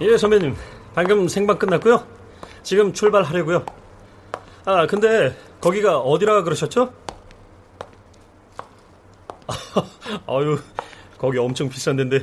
예, 0.00 0.16
선배님. 0.16 0.56
방금 0.94 1.28
생방 1.28 1.58
끝났고요. 1.58 2.06
지금 2.62 2.92
출발하려고요. 2.92 3.64
아, 4.64 4.86
근데 4.86 5.36
거기가 5.60 5.98
어디라 5.98 6.42
그러셨죠? 6.42 6.92
아유, 10.26 10.58
거기 11.18 11.38
엄청 11.38 11.68
비싼 11.68 11.96
데인데 11.96 12.20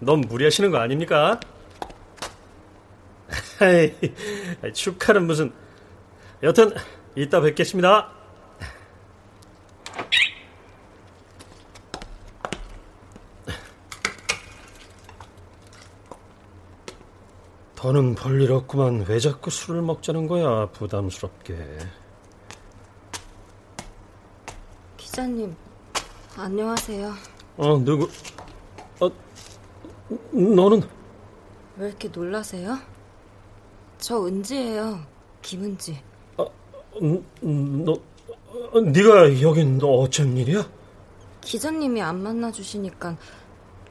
너무 0.00 0.26
무리하시는 0.26 0.70
거 0.70 0.78
아닙니까? 0.78 1.38
축하는 4.72 5.26
무슨. 5.26 5.52
여튼 6.42 6.72
이따 7.14 7.40
뵙겠습니다. 7.40 8.10
더는 17.80 18.14
볼일 18.14 18.52
없구만. 18.52 19.06
왜 19.08 19.18
자꾸 19.18 19.48
술을 19.48 19.80
먹자는 19.80 20.26
거야, 20.26 20.66
부담스럽게. 20.66 21.56
기자님, 24.98 25.56
안녕하세요. 26.36 27.14
어, 27.56 27.78
누구? 27.78 28.06
어, 29.00 29.10
너는? 30.30 30.82
왜 31.78 31.88
이렇게 31.88 32.08
놀라세요? 32.08 32.76
저 33.96 34.26
은지예요. 34.26 35.00
김은지. 35.40 36.02
아, 36.36 36.44
너, 37.00 37.92
어, 38.72 38.80
네가 38.92 39.40
여긴 39.40 39.78
너 39.78 39.86
어쩐 39.86 40.36
일이야? 40.36 40.68
기자님이 41.40 42.02
안 42.02 42.22
만나 42.22 42.52
주시니까 42.52 43.16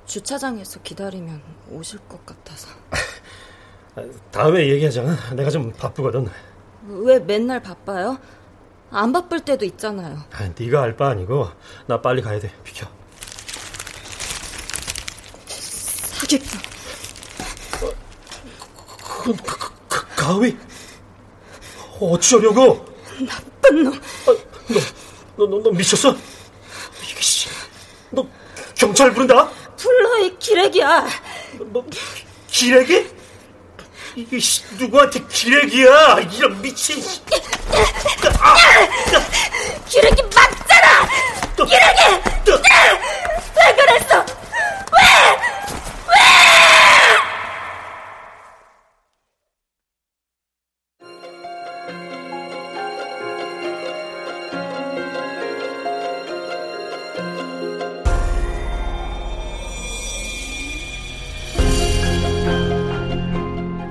주차장에서 0.05 0.79
기다리면 0.83 1.41
오실 1.71 1.97
것 2.07 2.23
같아서. 2.23 2.67
다음에 4.31 4.67
얘기하자. 4.69 5.33
내가 5.35 5.49
좀 5.49 5.71
바쁘거든. 5.73 6.27
왜 6.87 7.19
맨날 7.19 7.61
바빠요? 7.61 8.17
안 8.91 9.11
바쁠 9.11 9.41
때도 9.41 9.65
있잖아요. 9.65 10.17
아, 10.31 10.49
네가 10.57 10.81
알 10.81 10.97
바 10.97 11.09
아니고 11.09 11.47
나 11.85 12.01
빨리 12.01 12.21
가야 12.21 12.39
돼. 12.39 12.51
비켜. 12.63 12.87
사기꾼. 15.47 16.59
그, 17.79 19.33
그, 19.35 19.57
그, 19.57 19.69
그, 19.87 20.05
가위? 20.15 20.57
어쩌려고? 21.99 22.85
나쁜 23.27 23.83
놈. 23.83 23.93
아, 23.93 23.99
너, 24.27 24.79
너, 25.37 25.45
너, 25.47 25.63
너 25.63 25.71
미쳤어? 25.71 26.15
이씨, 27.19 27.49
너 28.11 28.25
경찰 28.75 29.11
부른다? 29.13 29.49
불러 29.77 30.19
이 30.19 30.35
기레기야. 30.39 31.07
너 31.73 31.83
기레기? 32.47 33.07
이게 34.19 34.37
누구한테 34.77 35.21
기레기야? 35.31 36.19
이런 36.33 36.61
미친. 36.61 37.01
아! 38.39 38.55
기레기 39.87 40.21
맞잖아. 40.23 41.07
기레기. 41.55 42.03
왜 43.55 43.75
그랬어? 43.75 44.25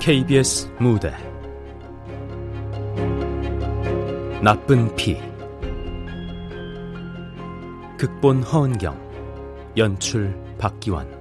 KBS 0.09 0.73
무대. 0.79 1.13
나쁜 4.41 4.95
피. 4.95 5.21
극본 7.95 8.41
허은경. 8.41 8.97
연출 9.77 10.35
박기환 10.57 11.18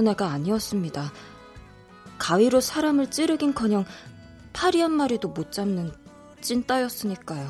나쁜 0.00 0.08
애가 0.08 0.28
아니었습니다. 0.30 1.12
가위로 2.18 2.62
사람을 2.62 3.10
찌르긴커녕 3.10 3.84
파리 4.54 4.80
한 4.80 4.92
마리도 4.92 5.28
못 5.28 5.52
잡는 5.52 5.92
찐따였으니까요. 6.40 7.46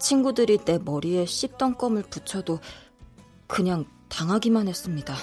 친구들이 0.00 0.58
내 0.64 0.78
머리에 0.78 1.26
씹던 1.26 1.76
껌을 1.76 2.04
붙여도 2.04 2.60
그냥 3.46 3.84
당하기만 4.08 4.68
했습니다. 4.68 5.14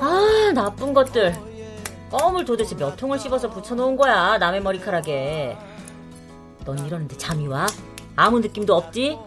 아, 0.00 0.52
나쁜 0.54 0.94
것들. 0.94 1.34
껌을 2.10 2.46
도대체 2.46 2.74
몇 2.74 2.96
통을 2.96 3.18
씹어서 3.18 3.50
붙여놓은 3.50 3.96
거야, 3.96 4.38
남의 4.38 4.62
머리카락에. 4.62 5.58
넌 6.64 6.78
이러는데 6.86 7.18
잠이 7.18 7.48
와? 7.48 7.66
아무 8.16 8.40
느낌도 8.40 8.74
없지? 8.74 9.18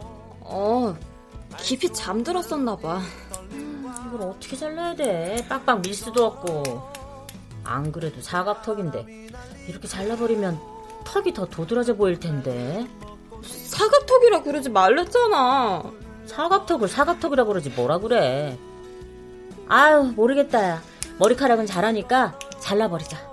어, 0.41 0.95
깊이 1.57 1.93
잠들었었나 1.93 2.75
봐. 2.77 3.01
음, 4.15 4.17
이걸 4.17 4.29
어떻게 4.29 4.55
잘라야 4.55 4.95
돼? 4.95 5.45
빡빡 5.47 5.81
밀 5.81 5.93
수도 5.93 6.25
없고. 6.25 6.63
안 7.63 7.91
그래도 7.91 8.21
사각턱인데 8.21 9.05
이렇게 9.67 9.87
잘라버리면 9.87 10.59
턱이 11.03 11.33
더 11.33 11.45
도드라져 11.45 11.95
보일 11.95 12.19
텐데. 12.19 12.87
사각턱이라 13.43 14.43
그러지 14.43 14.69
말랬잖아. 14.69 15.83
사각턱을 16.25 16.87
사각턱이라 16.87 17.45
그러지 17.45 17.69
뭐라 17.71 17.97
그래. 17.99 18.57
아유 19.67 20.13
모르겠다 20.15 20.63
야. 20.69 20.81
머리카락은 21.19 21.65
잘하니까 21.65 22.37
잘라버리자. 22.59 23.17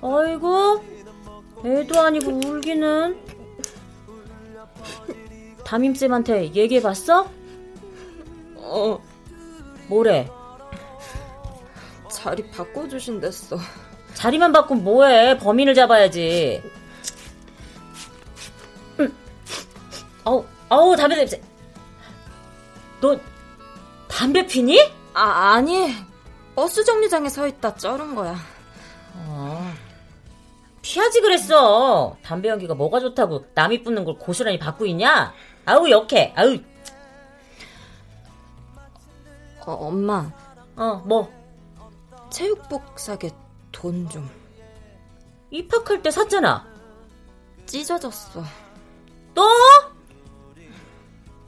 어이구 0.00 0.80
애도 1.64 2.00
아니고 2.00 2.40
울기는 2.48 3.29
담임쌤한테 5.70 6.52
얘기해봤어? 6.52 7.30
어 8.56 9.00
뭐래? 9.86 10.28
자리 12.10 12.50
바꿔주신댔어 12.50 13.56
자리만 14.14 14.50
바꾸면 14.50 14.82
뭐해 14.82 15.38
범인을 15.38 15.74
잡아야지 15.74 16.60
어우 20.24 20.44
어우 20.68 20.96
담배 20.96 21.14
냄새 21.14 21.40
너 23.00 23.16
담배 24.08 24.44
피니? 24.44 24.76
아 25.14 25.52
아니 25.54 25.94
버스 26.56 26.82
정류장에 26.82 27.28
서 27.28 27.46
있다 27.46 27.76
쩔은 27.76 28.16
거야 28.16 28.36
어. 29.14 29.72
피하지 30.82 31.20
그랬어. 31.20 32.16
담배 32.22 32.48
연기가 32.48 32.74
뭐가 32.74 33.00
좋다고 33.00 33.44
남이 33.54 33.82
뿜는 33.82 34.04
걸 34.04 34.16
고스란히 34.18 34.58
받고 34.58 34.86
있냐? 34.86 35.32
아우 35.70 35.88
역해. 35.88 36.32
아우. 36.34 36.58
어, 39.66 39.72
엄마. 39.72 40.28
어, 40.76 41.02
뭐? 41.06 41.30
체육복 42.30 42.98
사게 42.98 43.30
돈 43.70 44.08
좀. 44.08 44.28
입학할 45.52 46.02
때 46.02 46.10
샀잖아. 46.10 46.66
찢어졌어. 47.66 48.42
또? 49.32 49.42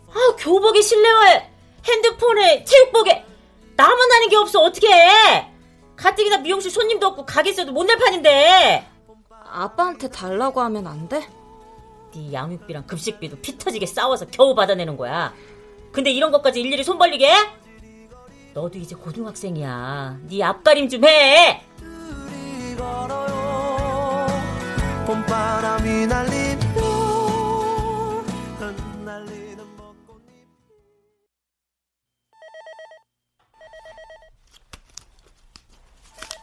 아, 0.08 0.36
교복에 0.38 0.80
실내화에 0.80 1.50
핸드폰에 1.84 2.62
체육복에 2.62 3.26
나만 3.74 4.12
아는 4.12 4.28
게 4.28 4.36
없어. 4.36 4.60
어떻게 4.60 4.86
해? 4.86 5.52
가뜩이나 5.96 6.38
미용실 6.38 6.70
손님도 6.70 7.08
없고 7.08 7.26
가게에서도 7.26 7.72
못낼 7.72 7.98
판인데. 7.98 8.88
아빠한테 9.44 10.08
달라고 10.08 10.60
하면 10.60 10.86
안 10.86 11.08
돼? 11.08 11.28
네 12.14 12.32
양육비랑 12.32 12.86
급식비도 12.86 13.38
피 13.40 13.56
터지게 13.58 13.86
싸워서 13.86 14.26
겨우 14.26 14.54
받아내는 14.54 14.96
거야. 14.96 15.34
근데 15.92 16.10
이런 16.10 16.30
것까지 16.30 16.60
일일이 16.60 16.84
손 16.84 16.98
벌리게? 16.98 17.30
너도 18.54 18.78
이제 18.78 18.94
고등학생이야. 18.94 20.18
네 20.28 20.42
앞가림 20.42 20.88
좀 20.88 21.04
해. 21.04 21.62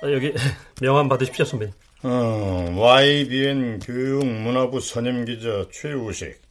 아, 0.01 0.11
여기 0.11 0.33
명함 0.81 1.09
받으십시오, 1.09 1.45
선배님. 1.45 1.73
어, 2.01 2.73
YBN 2.77 3.79
교육문화부 3.79 4.79
선임기자 4.79 5.67
최우식. 5.71 6.41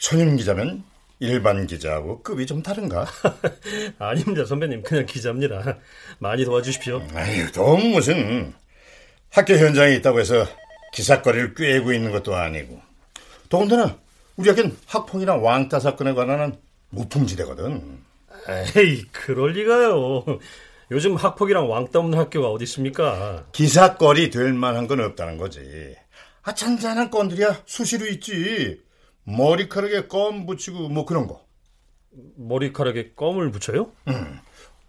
선임기자면 0.00 0.84
일반 1.20 1.66
기자하고 1.66 2.22
급이 2.22 2.46
좀 2.46 2.62
다른가? 2.62 3.06
아닙니다, 3.98 4.44
선배님. 4.44 4.82
그냥 4.82 5.04
기자입니다. 5.04 5.78
많이 6.20 6.44
도와주십시오. 6.44 7.02
아유, 7.14 7.50
또 7.52 7.76
무슨 7.76 8.54
학교 9.30 9.54
현장에 9.54 9.96
있다고 9.96 10.20
해서 10.20 10.46
기사거리를 10.94 11.54
꿰고 11.54 11.92
있는 11.92 12.12
것도 12.12 12.34
아니고. 12.34 12.80
더군다나 13.48 13.98
우리 14.36 14.48
학교는 14.48 14.76
학폭이나 14.86 15.34
왕따 15.34 15.80
사건에 15.80 16.14
관한 16.14 16.56
무풍지대거든. 16.90 17.98
에이, 18.76 19.04
그럴 19.12 19.52
리가요. 19.52 20.24
요즘 20.90 21.16
학폭이랑 21.16 21.70
왕따 21.70 21.98
없는 21.98 22.18
학교가 22.18 22.48
어디 22.50 22.64
있습니까? 22.64 23.44
기사거리 23.52 24.30
될 24.30 24.54
만한 24.54 24.86
건 24.86 25.00
없다는 25.00 25.36
거지. 25.36 25.94
아, 26.42 26.54
잔잔한 26.54 27.10
건들이야 27.10 27.62
수시로 27.66 28.06
있지. 28.06 28.80
머리카락에 29.24 30.06
껌 30.06 30.46
붙이고 30.46 30.88
뭐 30.88 31.04
그런 31.04 31.26
거. 31.26 31.44
머리카락에 32.36 33.12
껌을 33.14 33.50
붙여요? 33.50 33.92
음. 34.08 34.40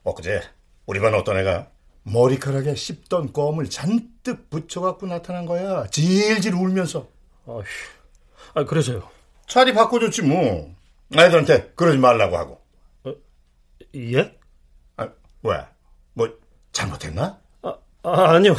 엊그제 0.04 0.42
우리 0.86 1.02
반 1.02 1.14
어떤 1.14 1.38
애가 1.38 1.70
머리카락에 2.04 2.76
씹던 2.76 3.34
껌을 3.34 3.70
잔뜩 3.70 4.50
붙여갖고 4.50 5.06
나타난 5.06 5.46
거야. 5.46 5.86
질질 5.88 6.54
울면서. 6.56 7.10
아휴. 7.46 7.62
아, 8.54 8.64
그래서요. 8.64 9.10
차리 9.48 9.74
바꿔줬지 9.74 10.22
뭐. 10.22 10.74
아이들한테 11.14 11.74
그러지 11.76 11.98
말라고 11.98 12.38
하고. 12.38 12.62
어, 13.04 13.14
예? 13.96 14.38
아, 14.96 15.10
왜? 15.44 15.66
뭐 16.70 16.72
잘못했나? 16.72 17.40
아, 17.64 17.76
아 18.04 18.36
아니요. 18.36 18.56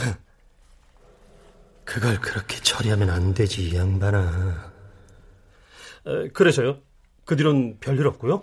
그걸 1.85 2.21
그렇게 2.21 2.57
처리하면 2.61 3.11
안 3.11 3.35
되지, 3.35 3.63
이 3.69 3.77
양반아. 3.77 4.73
에, 6.07 6.29
그래서요? 6.29 6.79
그 7.25 7.37
뒤론 7.37 7.79
별일 7.81 8.07
없고요? 8.07 8.43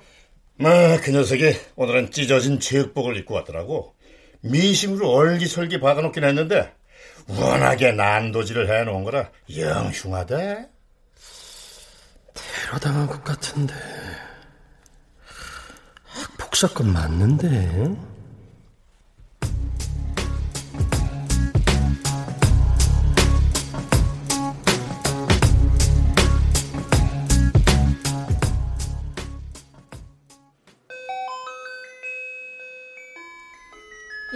뭐, 0.60 0.72
그 1.04 1.12
녀석이 1.12 1.56
오늘은 1.75 2.12
찢어진 2.12 2.60
체육복을 2.60 3.18
입고 3.18 3.36
왔더라고. 3.36 3.96
미심으로 4.42 5.10
얼기설기 5.12 5.80
박아놓긴 5.80 6.24
했는데 6.24 6.74
워낙에 7.28 7.92
난도질을 7.92 8.70
해놓은 8.70 9.04
거라 9.04 9.30
영 9.58 9.90
흉하대. 9.90 10.70
테러당한 12.34 13.08
것 13.08 13.24
같은데 13.24 13.74
학폭 16.06 16.56
사건 16.56 16.94
맞는데? 16.94 17.96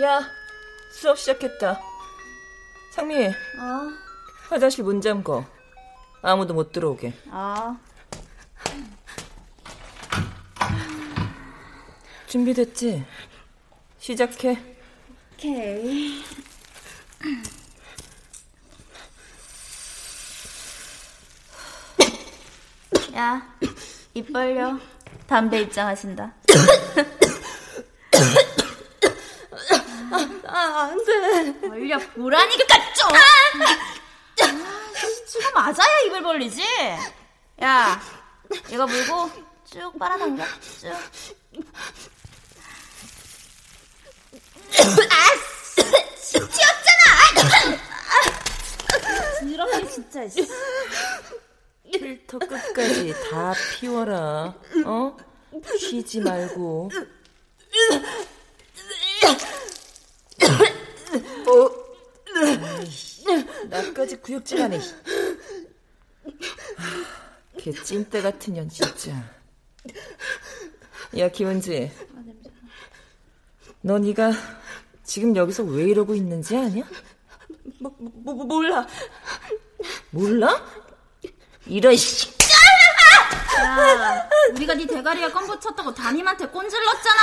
야, 0.02 0.22
수업 0.92 1.20
시작했다. 1.20 1.80
상미, 2.94 3.28
아, 3.60 3.98
화장실 4.50 4.84
문 4.84 5.02
잠궈. 5.02 5.46
아무도 6.22 6.54
못 6.54 6.72
들어오게. 6.72 7.14
아. 7.30 7.78
준비됐지? 12.28 13.06
시작해. 14.00 14.58
오케이. 15.34 16.24
야, 23.16 23.42
입 24.14 24.32
벌려. 24.32 24.80
담배 25.28 25.62
입장하신다. 25.62 26.34
아, 30.48 30.51
안 30.62 31.06
돼. 31.06 31.60
벌려 31.68 31.98
보라니까 32.00 32.94
좀! 32.94 33.10
아, 33.16 33.20
지금 35.28 35.54
맞아야 35.54 36.00
입을 36.06 36.22
벌리지? 36.22 36.64
야, 37.64 38.02
이거 38.70 38.86
물고 38.86 39.30
쭉 39.66 39.98
빨아당겨, 39.98 40.44
쭉. 40.80 40.88
아, 45.10 45.16
튀었잖아! 46.32 47.02
더럽게 49.62 49.88
진짜, 49.90 50.28
씨. 50.28 50.48
필터 51.92 52.40
끝까지 52.40 53.14
다 53.30 53.54
피워라. 53.80 54.54
어? 54.86 55.18
쉬지 55.78 56.20
말고. 56.22 56.90
아이씨, 62.36 63.26
나까지 63.70 64.18
구역질 64.18 64.62
하네. 64.62 64.80
걔 67.58 67.72
찐때 67.72 68.22
같은 68.22 68.54
년 68.54 68.70
진짜. 68.70 69.12
야 71.18 71.30
기원지, 71.30 71.92
너 73.82 74.00
네가 74.00 74.32
지금 75.04 75.36
여기서 75.36 75.64
왜 75.64 75.84
이러고 75.84 76.16
있는지 76.16 76.56
아냐? 76.56 76.84
뭐, 77.80 77.94
뭐, 77.98 78.34
뭐, 78.34 78.46
몰라. 78.46 78.88
몰라? 80.12 80.66
이런 81.66 81.96
씨. 81.96 82.30
야, 83.64 84.30
우리가 84.54 84.74
네 84.74 84.86
대가리에 84.86 85.30
껌 85.30 85.46
붙였다고 85.46 85.94
담임한테 85.94 86.48
꼰질렀잖아! 86.48 87.22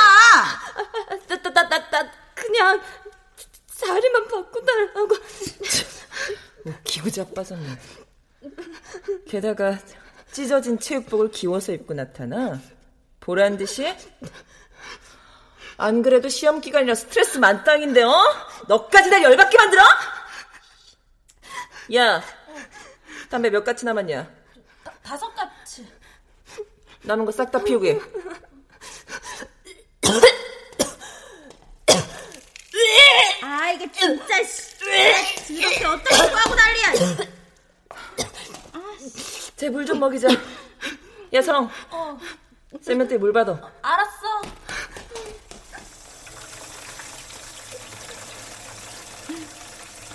나, 1.28 1.42
나, 1.42 1.50
나, 1.50 1.68
나, 1.68 1.90
나 1.90 2.10
그냥 2.34 2.80
자리만 3.78 4.26
바꿔달라고. 4.28 5.16
웃기고 6.64 7.10
자빠졌네. 7.10 7.78
게다가 9.28 9.78
찢어진 10.32 10.78
체육복을 10.78 11.30
기워서 11.30 11.72
입고 11.72 11.94
나타나. 11.94 12.60
보란 13.20 13.56
듯이? 13.56 13.94
안 15.76 16.02
그래도 16.02 16.28
시험 16.28 16.60
기간이라 16.60 16.94
스트레스 16.96 17.38
만땅인데, 17.38 18.02
어? 18.02 18.12
너까지 18.66 19.10
날 19.10 19.22
열받게 19.22 19.56
만들어? 19.56 19.82
야, 21.94 22.22
담배 23.30 23.48
몇 23.50 23.62
가치 23.64 23.84
남았냐? 23.84 24.28
다섯 25.02 25.32
가치. 25.34 25.86
남은 27.02 27.24
거 27.24 27.30
싹 27.32 27.50
다 27.52 27.62
피우게. 27.62 28.00
아, 33.50 33.70
이게 33.72 33.90
진짜, 33.90 34.44
씨. 34.44 35.54
이렇게 35.54 35.84
어떻게 35.86 36.14
하고 36.14 36.54
난리야. 36.54 36.92
제물 39.56 39.86
좀 39.86 39.98
먹이자. 39.98 40.28
야, 41.32 41.40
성. 41.42 41.70
쌤한테 42.82 43.16
물 43.16 43.32
받아. 43.32 43.58
알았어. 43.80 44.42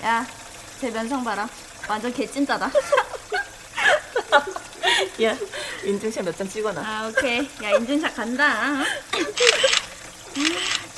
야, 0.03 0.25
제 0.79 0.91
면상 0.91 1.23
봐라. 1.23 1.47
완전 1.87 2.13
개찐따다. 2.13 2.71
야, 5.23 5.37
인증샷 5.83 6.23
몇 6.25 6.35
장 6.35 6.47
찍어놔. 6.49 6.81
아, 6.85 7.07
오케이. 7.07 7.39
야, 7.63 7.71
인증샷 7.71 8.15
간다. 8.15 8.83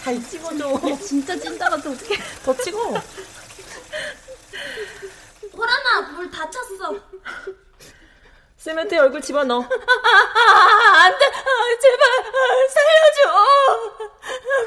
잘 0.05 0.21
찍어줘. 0.21 0.69
야, 0.69 0.95
진짜 1.01 1.35
찐따 1.35 1.67
같아, 1.67 1.89
어떡해. 1.89 2.15
더 2.45 2.55
찍어. 2.57 2.93
호란아, 5.51 6.01
물다 6.11 6.47
찼어. 6.51 6.95
쌤한테 8.57 8.99
얼굴 8.99 9.19
집어넣어. 9.19 9.61
안 9.65 9.67
돼. 11.17 11.25
아, 11.25 11.77
제발, 11.81 12.09
아, 12.19 12.67
살려줘. 12.75 13.97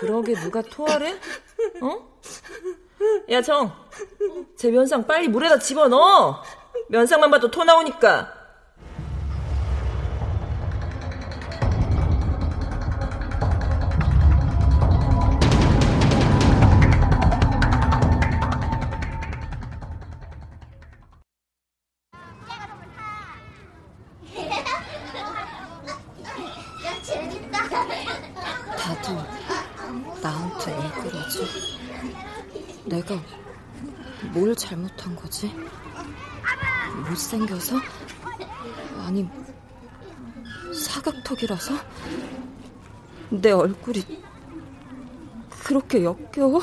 그러게 0.01 0.35
누가 0.35 0.61
토하래? 0.63 1.21
어? 1.83 2.21
야, 3.31 3.41
정. 3.41 3.73
제 4.57 4.73
면상 4.73 5.07
빨리 5.07 5.29
물에다 5.29 5.61
집어넣어. 5.61 6.43
면상만 6.89 7.31
봐도 7.31 7.49
토 7.49 7.63
나오니까. 7.63 8.38
못생겨서? 37.29 37.77
아니, 39.05 39.29
사각턱이라서? 40.75 41.75
내 43.31 43.51
얼굴이 43.51 44.03
그렇게 45.65 46.05
역겨워? 46.05 46.61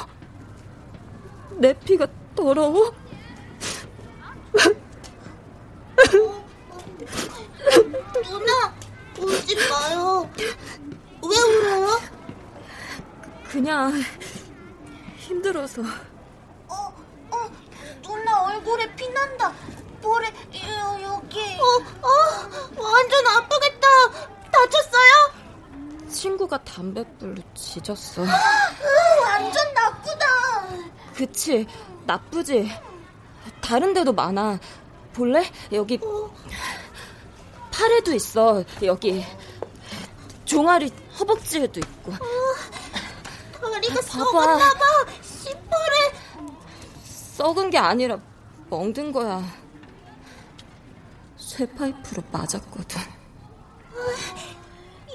내 1.58 1.74
피가 1.80 2.08
더러워? 2.36 2.92
누나, 8.24 8.76
울지 9.20 9.56
마요. 9.70 10.30
왜 11.22 11.38
울어요? 11.38 12.00
그냥 13.48 13.94
힘들어서. 15.18 15.84
어, 16.68 16.94
어, 17.32 17.52
누나 18.02 18.44
얼굴에 18.46 18.96
피난다. 18.96 19.54
볼에 20.06 20.28
여, 20.28 21.02
여기. 21.02 21.40
어, 21.60 22.08
어, 22.08 22.82
완전 22.82 23.26
아프겠다. 23.28 23.88
다쳤어요? 24.52 25.34
친구가 26.12 26.64
담뱃불로 26.64 27.42
지졌어. 27.56 28.22
완전 28.22 29.74
나쁘다. 29.74 30.26
그치, 31.16 31.66
나쁘지. 32.06 32.70
다른 33.62 33.94
데도 33.94 34.14
많아. 34.14 34.60
볼래? 35.14 35.52
여기 35.72 36.00
팔에도 37.72 38.14
있어. 38.14 38.64
여기 38.84 39.26
종아리 40.46 40.92
허벅지에도 41.20 41.80
있고. 41.80 42.12
다리가 42.14 43.96
봐봐. 43.96 44.04
썩었나봐. 44.04 44.86
시퍼래. 45.24 46.14
썩은 47.04 47.70
게 47.72 47.78
아니라 47.80 48.20
멍든 48.70 49.12
거야. 49.12 49.65
쇠파이프로 51.56 52.22
맞았거든. 52.34 53.00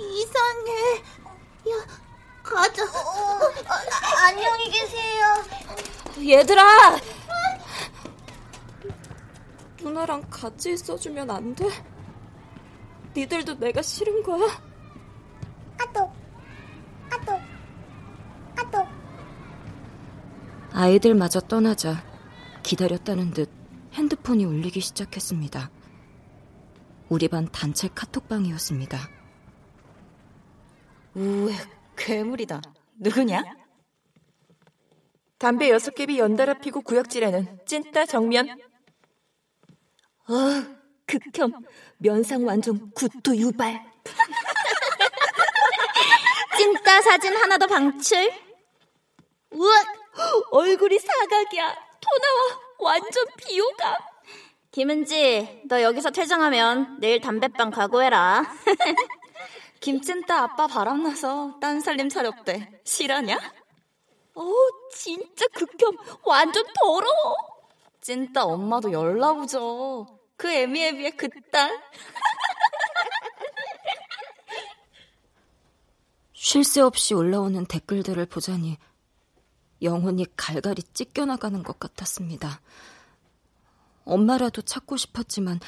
이상해. 0.01 0.97
야, 1.69 1.87
가자. 2.43 2.83
아, 2.85 4.27
안녕히 4.29 4.71
계세요. 4.71 5.27
얘들아! 6.19 6.99
누나랑 9.83 10.23
같이 10.31 10.73
있어주면 10.73 11.31
안 11.31 11.55
돼? 11.55 11.67
니들도 13.15 13.59
내가 13.59 13.83
싫은 13.83 14.23
거야? 14.23 14.47
아또, 15.79 16.11
아또, 17.11 17.39
아또. 18.57 18.87
아이들마저 20.73 21.41
떠나자 21.41 22.03
기다렸다는 22.63 23.33
듯 23.33 23.51
핸드폰이 23.93 24.45
울리기 24.47 24.81
시작했습니다. 24.81 25.71
우리 27.11 27.27
반 27.27 27.51
단체 27.51 27.89
카톡방이었습니다. 27.93 29.11
우에 31.15 31.53
괴물이다. 31.97 32.63
누구냐? 33.01 33.43
담배 35.37 35.71
여섯 35.71 35.93
갭이 35.93 36.19
연달아 36.19 36.61
피고 36.61 36.83
구역질하는 36.83 37.59
찐따 37.67 38.07
정면. 38.07 38.49
어, 40.29 40.33
극혐. 41.05 41.53
면상 41.99 42.47
완전 42.47 42.93
구토 42.93 43.37
유발. 43.37 43.85
찐따 46.57 47.03
사진 47.03 47.37
하나 47.37 47.59
더 47.59 47.67
방출. 47.67 48.31
우와, 49.51 49.83
얼굴이 50.53 50.97
사각이야. 50.97 51.75
토 51.75 52.09
나와. 52.23 52.61
완전 52.79 53.25
비호감. 53.37 54.10
김은지, 54.73 55.63
너 55.69 55.83
여기서 55.83 56.11
퇴장하면 56.11 56.99
내일 57.01 57.21
담배방 57.21 57.71
각오해라. 57.71 58.45
김찐따 59.81 60.43
아빠 60.43 60.67
바람나서 60.69 61.59
딴 61.61 61.81
살림 61.81 62.09
차렸대. 62.09 62.81
실하냐? 62.85 63.37
어, 64.35 64.53
진짜 64.95 65.47
극혐. 65.55 65.97
완전 66.25 66.65
더러워. 66.79 67.35
찐따 68.01 68.45
엄마도 68.45 68.93
열나보죠. 68.93 70.07
그 70.37 70.49
애미에 70.49 70.93
비해 70.97 71.11
그딴. 71.11 71.71
쉴 76.33 76.65
새 76.65 76.81
없이 76.81 77.13
올라오는 77.15 77.67
댓글들을 77.67 78.25
보자니 78.27 78.79
영혼이 79.83 80.27
갈갈이 80.37 80.83
찢겨나가는 80.95 81.63
것 81.63 81.79
같았습니다. 81.79 82.61
엄마라도 84.05 84.63
찾고 84.63 84.97
싶었지만 84.97 85.61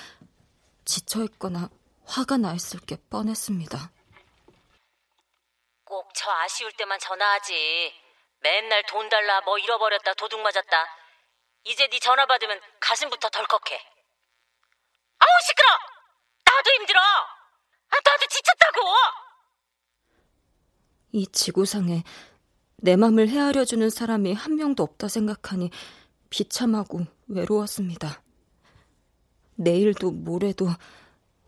지쳐있거나 0.84 1.70
화가 2.04 2.36
나 2.38 2.52
있을 2.54 2.80
게 2.80 2.96
뻔했습니다. 3.10 3.90
꼭 5.84 6.12
저 6.14 6.30
아쉬울 6.30 6.72
때만 6.72 6.98
전화하지. 7.00 7.92
맨날 8.40 8.82
돈 8.88 9.08
달라, 9.08 9.40
뭐 9.42 9.58
잃어버렸다, 9.58 10.14
도둑 10.14 10.40
맞았다. 10.40 10.86
이제 11.64 11.86
네 11.88 11.98
전화 12.00 12.26
받으면 12.26 12.60
가슴부터 12.80 13.28
덜컥해. 13.28 13.76
아우 15.18 15.28
시끄러! 15.46 15.68
나도 16.44 16.70
힘들어. 16.72 17.00
아, 17.00 17.96
나도 18.04 18.26
지쳤다고. 18.28 18.80
이 21.12 21.26
지구상에 21.30 22.02
내 22.76 22.96
맘을 22.96 23.28
헤아려주는 23.28 23.88
사람이 23.90 24.32
한 24.32 24.56
명도 24.56 24.82
없다 24.82 25.08
생각하니 25.08 25.70
비참하고 26.30 27.00
외로웠습니다. 27.28 28.21
내일도 29.56 30.10
모레도 30.10 30.68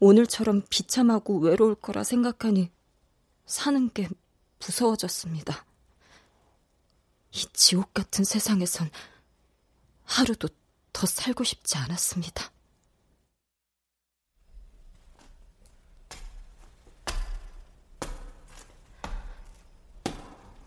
오늘처럼 0.01 0.63
비참하고 0.69 1.39
외로울 1.39 1.75
거라 1.75 2.05
생각하니 2.05 2.71
사는 3.47 3.91
게 3.93 4.09
무서워졌습니다. 4.59 5.65
이 7.33 7.47
지옥 7.53 7.93
같은 7.95 8.25
세상에선 8.25 8.91
하루도 10.05 10.49
더 10.93 11.07
살고 11.07 11.45
싶지 11.45 11.77
않았습니다. 11.77 12.51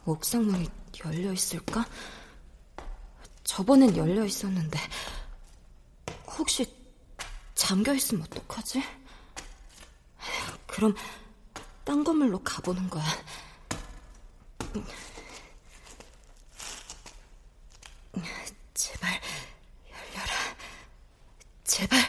옥상 0.05 0.45
문이 0.45 0.69
열려 1.05 1.33
있을까? 1.33 1.85
저번엔 3.43 3.95
열려 3.97 4.25
있었는데 4.25 4.79
혹시 6.37 6.65
잠겨 7.57 7.91
있으면 7.93 8.23
어떡하지? 8.23 8.83
그럼 10.67 10.95
딴 11.83 12.03
건물로 12.03 12.39
가보는 12.43 12.87
거야. 12.89 13.03
제발 18.75 19.09
열려라. 19.89 20.33
제발. 21.63 21.99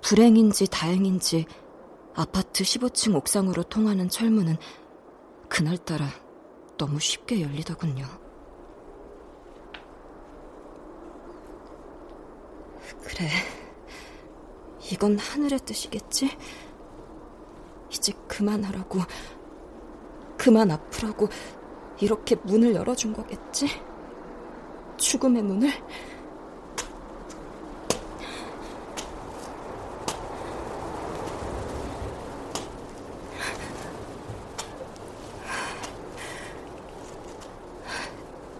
불행인지 0.00 0.68
다행인지 0.68 1.44
아파트 2.14 2.62
15층 2.64 3.16
옥상으로 3.16 3.64
통하는 3.64 4.08
철문은 4.08 4.56
그날따라 5.48 6.27
너무 6.78 6.98
쉽게 7.00 7.42
열리더군요. 7.42 8.06
그래. 13.02 13.28
이건 14.90 15.18
하늘의 15.18 15.58
뜻이겠지? 15.60 16.30
이제 17.90 18.12
그만하라고, 18.26 19.00
그만 20.38 20.70
아프라고 20.70 21.28
이렇게 22.00 22.36
문을 22.36 22.74
열어준 22.74 23.12
거겠지? 23.12 23.66
죽음의 24.96 25.42
문을? 25.42 25.70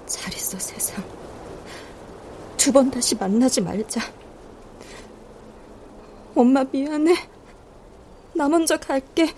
잘 0.07 0.33
있어, 0.35 0.59
세상. 0.59 1.05
두 2.69 2.73
번 2.73 2.91
다시 2.91 3.15
만나지 3.15 3.63
말자. 3.63 3.99
엄마 6.35 6.63
미안해. 6.71 7.15
나 8.35 8.47
먼저 8.47 8.77
갈게. 8.77 9.33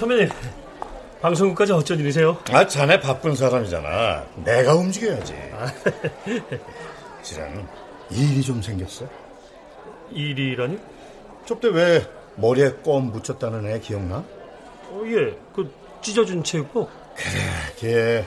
선배님 0.00 0.30
방송국까지 1.20 1.72
어쩐 1.72 1.98
일이세요? 1.98 2.38
아 2.50 2.66
자네 2.66 2.98
바쁜 2.98 3.36
사람이잖아. 3.36 4.24
내가 4.46 4.74
움직여야지. 4.74 5.34
실은 7.20 7.66
일이 8.10 8.40
좀 8.40 8.62
생겼어. 8.62 9.04
일이라니? 10.10 10.78
저때 11.44 11.68
왜 11.68 12.10
머리에 12.36 12.76
껌 12.82 13.12
묻혔다는 13.12 13.66
애 13.70 13.78
기억나? 13.78 14.24
어, 14.88 15.02
예, 15.04 15.36
그 15.54 15.70
찢어진 16.00 16.42
체육복. 16.42 16.88
걔 17.76 18.24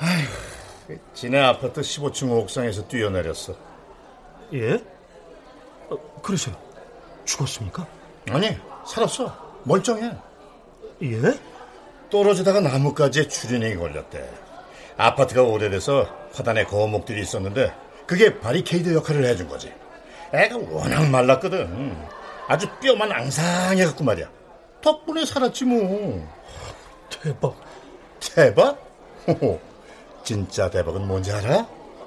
아휴 0.00 0.98
지네 1.14 1.38
아파트 1.40 1.82
15층 1.82 2.32
옥상에서 2.32 2.88
뛰어내렸어. 2.88 3.54
예? 4.54 4.82
어, 5.88 6.20
그래서요? 6.20 6.56
죽었습니까? 7.26 7.86
아니 8.30 8.56
살았어. 8.84 9.60
멀쩡해. 9.62 10.26
예? 11.02 11.38
떨어지다가 12.10 12.60
나뭇가지에 12.60 13.28
추리닝이 13.28 13.76
걸렸대. 13.76 14.28
아파트가 14.96 15.42
오래돼서 15.42 16.08
화단에 16.32 16.64
거목들이 16.64 17.20
있었는데 17.22 17.72
그게 18.06 18.38
바리케이드 18.40 18.94
역할을 18.94 19.24
해준 19.24 19.48
거지. 19.48 19.72
애가 20.32 20.56
워낙 20.70 21.08
말랐거든. 21.08 21.96
아주 22.48 22.66
뼈만 22.80 23.12
앙상해갖고 23.12 24.04
말이야. 24.04 24.28
덕분에 24.80 25.24
살았지 25.24 25.64
뭐. 25.66 26.28
대박. 27.10 27.54
대박? 28.20 28.78
호호. 29.26 29.60
진짜 30.24 30.68
대박은 30.70 31.06
뭔지 31.06 31.30
알아? 31.32 31.66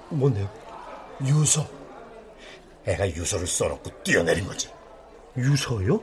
뭔데요? 0.09 0.49
유서. 1.25 1.65
애가 2.85 3.07
유서를 3.09 3.45
써놓고 3.47 4.03
뛰어내린 4.03 4.45
거지. 4.47 4.69
유서요? 5.37 6.01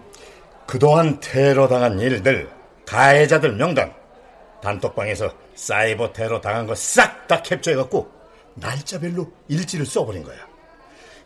그동안 0.66 1.18
테러 1.20 1.66
당한 1.66 1.98
일들, 1.98 2.48
가해자들 2.88 3.52
명단, 3.56 3.92
단톡방에서 4.62 5.30
사이버 5.54 6.12
테러 6.12 6.40
당한 6.40 6.66
거 6.66 6.72
싹 6.74 7.26
다 7.28 7.42
캡처해갖고 7.42 8.10
날짜별로 8.54 9.30
일지를 9.48 9.84
써버린 9.84 10.24
거야. 10.24 10.36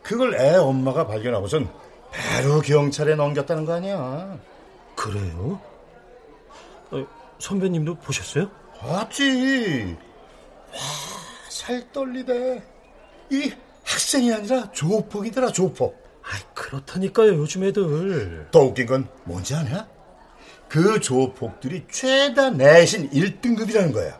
그걸 0.03 0.35
애 0.35 0.57
엄마가 0.57 1.07
발견하고선 1.07 1.73
바로 2.11 2.61
경찰에 2.61 3.15
넘겼다는 3.15 3.65
거 3.65 3.75
아니야. 3.75 4.37
그래요? 4.97 5.61
어, 6.91 7.07
선배님도 7.39 7.95
보셨어요? 8.01 8.51
봤지. 8.81 9.97
와, 10.73 10.79
살 11.49 11.91
떨리대. 11.93 12.61
이 13.31 13.53
학생이 13.85 14.33
아니라 14.35 14.71
조폭이더라, 14.73 15.53
조폭. 15.53 15.97
아이, 16.25 16.41
그렇다니까요, 16.55 17.35
요즘 17.37 17.63
애들. 17.63 18.49
더 18.51 18.59
웃긴 18.61 18.87
건 18.87 19.09
뭔지 19.25 19.55
아냐? 19.55 19.87
그 20.73 20.99
조폭들이 21.01 21.85
최다 21.91 22.49
내신 22.53 23.11
1등급이라는 23.11 23.93
거야. 23.93 24.19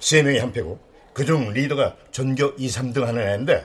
세 0.00 0.20
명이 0.20 0.40
한 0.40 0.50
패고, 0.50 0.80
그중 1.12 1.52
리더가 1.52 1.94
전교 2.10 2.54
2, 2.58 2.66
3등 2.66 3.02
하는 3.02 3.22
애인데, 3.22 3.64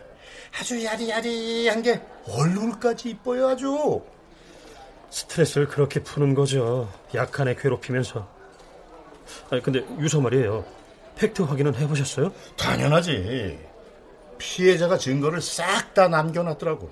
아주 0.55 0.85
야리야리한 0.85 1.81
게 1.81 1.99
얼굴까지 2.27 3.09
이뻐요, 3.09 3.47
아주. 3.47 4.03
스트레스를 5.09 5.67
그렇게 5.67 6.03
푸는 6.03 6.35
거죠. 6.35 6.93
약한 7.15 7.47
애 7.47 7.55
괴롭히면서. 7.55 8.29
아니, 9.49 9.63
근데 9.63 9.83
유서 9.99 10.21
말이에요. 10.21 10.63
팩트 11.15 11.41
확인은 11.41 11.73
해보셨어요? 11.73 12.31
당연하지. 12.55 13.57
피해자가 14.37 14.99
증거를 14.99 15.41
싹 15.41 15.95
다 15.95 16.07
남겨놨더라고. 16.07 16.87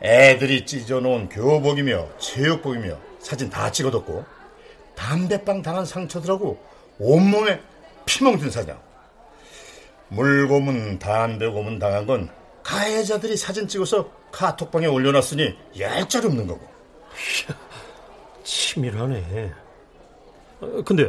애들이 0.00 0.64
찢어놓은 0.64 1.28
교복이며 1.28 2.16
체육복이며 2.18 3.11
사진 3.22 3.48
다 3.48 3.70
찍어뒀고 3.70 4.24
담배빵 4.94 5.62
당한 5.62 5.86
상처들하고 5.86 6.62
온몸에 6.98 7.60
피멍든 8.04 8.50
사진. 8.50 8.74
물고문, 10.08 10.98
담배고문 10.98 11.78
당한 11.78 12.06
건 12.06 12.28
가해자들이 12.62 13.36
사진 13.36 13.66
찍어서 13.66 14.10
카톡방에 14.30 14.86
올려놨으니 14.86 15.56
얄짤 15.80 16.26
없는 16.26 16.46
거고. 16.46 16.68
치밀하네. 18.44 19.52
어, 20.60 20.82
근데요. 20.84 21.08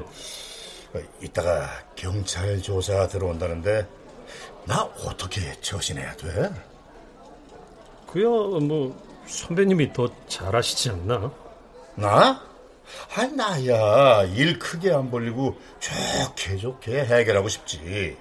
어, 0.94 1.00
이따가 1.22 1.68
경찰 1.96 2.62
조사 2.62 3.08
들어온다는데 3.08 3.88
나 4.66 4.84
어떻게 4.84 5.54
처신해야 5.62 6.16
돼? 6.16 6.50
그야 8.08 8.28
뭐 8.30 8.96
선배님이 9.26 9.92
더 9.94 10.08
잘하시지 10.28 10.92
않나? 10.92 11.43
나? 11.96 12.42
아 13.16 13.26
나야 13.28 14.24
일 14.36 14.60
크게 14.60 14.92
안 14.92 15.10
벌리고 15.10 15.58
좋게 15.80 16.58
좋게 16.58 17.06
해결하고 17.06 17.48
싶지. 17.50 18.18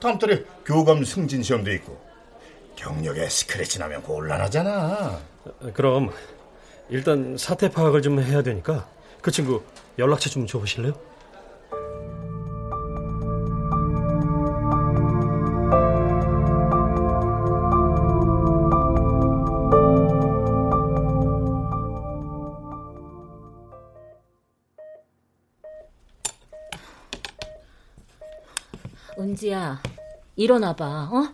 다음 0.00 0.18
달에 0.18 0.44
교감 0.64 1.04
승진 1.04 1.42
시험도 1.42 1.72
있고 1.74 1.98
경력에 2.76 3.28
스크래치 3.28 3.78
나면 3.78 4.02
곤란하잖아. 4.02 5.20
그럼 5.72 6.10
일단 6.88 7.36
사태 7.38 7.70
파악을 7.70 8.02
좀 8.02 8.20
해야 8.20 8.42
되니까 8.42 8.86
그 9.22 9.30
친구 9.30 9.62
연락처 9.98 10.28
좀 10.28 10.46
줘보실래요? 10.46 10.92
일어나봐, 30.36 30.84
어? 31.12 31.32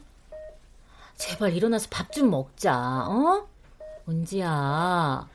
제발 1.17 1.53
일어나서 1.55 1.89
밥 1.91 2.11
좀 2.13 2.31
먹자, 2.31 3.07
어? 3.07 3.47
은지야. 4.09 5.29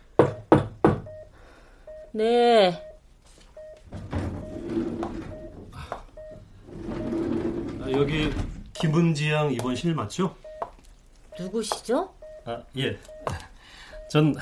네. 2.11 2.81
아, 7.81 7.91
여기 7.91 8.31
김은지 8.73 9.31
양 9.31 9.51
입원실 9.51 9.93
맞죠? 9.93 10.35
누구시죠? 11.39 12.13
아, 12.45 12.61
예. 12.77 12.97
전 14.09 14.35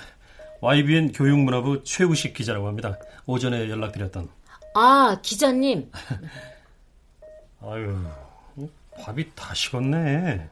YBN 0.62 1.12
교육문화부 1.12 1.83
최우식 1.83 2.33
기자라고 2.33 2.67
합니다. 2.67 2.97
오전에 3.25 3.69
연락드렸던. 3.69 4.29
아, 4.75 5.17
기자님. 5.21 5.91
아유, 7.62 7.97
밥이 8.99 9.32
다 9.36 9.53
식었네. 9.53 10.49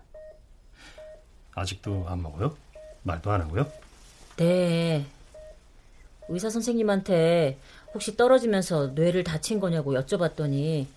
아직도 1.54 2.06
안 2.08 2.22
먹어요? 2.22 2.56
말도 3.04 3.32
안 3.32 3.42
하고요? 3.42 3.68
네. 4.38 5.06
의사 6.30 6.50
선생님한테 6.50 7.58
혹시 7.94 8.16
떨어지면서 8.16 8.88
뇌를 8.88 9.24
다친 9.24 9.60
거냐고 9.60 9.94
여쭤봤더니 9.94 10.88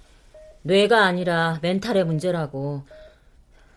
뇌가 0.62 1.04
아니라 1.04 1.58
멘탈의 1.60 2.04
문제라고 2.04 2.84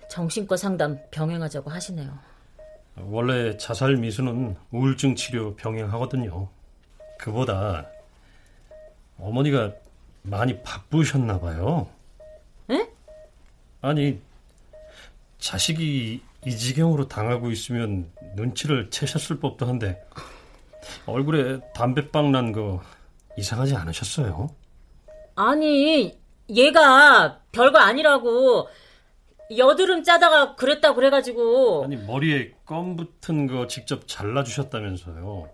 정신과 0.09 0.55
상담 0.55 0.99
병행하자고 1.11 1.69
하시네요. 1.69 2.17
원래 2.97 3.57
자살 3.57 3.97
미수는 3.97 4.55
우울증 4.71 5.15
치료 5.15 5.55
병행하거든요. 5.55 6.47
그보다 7.19 7.87
어머니가 9.19 9.73
많이 10.21 10.61
바쁘셨나 10.61 11.39
봐요. 11.39 11.87
에? 13.87 13.89
아니 13.89 14.19
자식이 15.39 16.21
이 16.45 16.51
지경으로 16.55 17.07
당하고 17.07 17.51
있으면 17.51 18.11
눈치를 18.35 18.89
채셨을 18.89 19.39
법도 19.39 19.65
한데 19.65 20.03
얼굴에 21.05 21.59
담배빵 21.73 22.31
난 22.31 22.51
거 22.51 22.81
이상하지 23.37 23.75
않으셨어요? 23.75 24.49
아니, 25.35 26.17
얘가 26.49 27.39
별거 27.51 27.77
아니라고 27.77 28.67
여드름 29.55 30.03
짜다가 30.03 30.55
그랬다 30.55 30.93
그래가지고 30.95 31.83
아니 31.85 31.95
머리에 31.97 32.53
껌 32.65 32.95
붙은 32.95 33.45
거 33.47 33.67
직접 33.67 34.07
잘라주셨다면서요. 34.07 35.49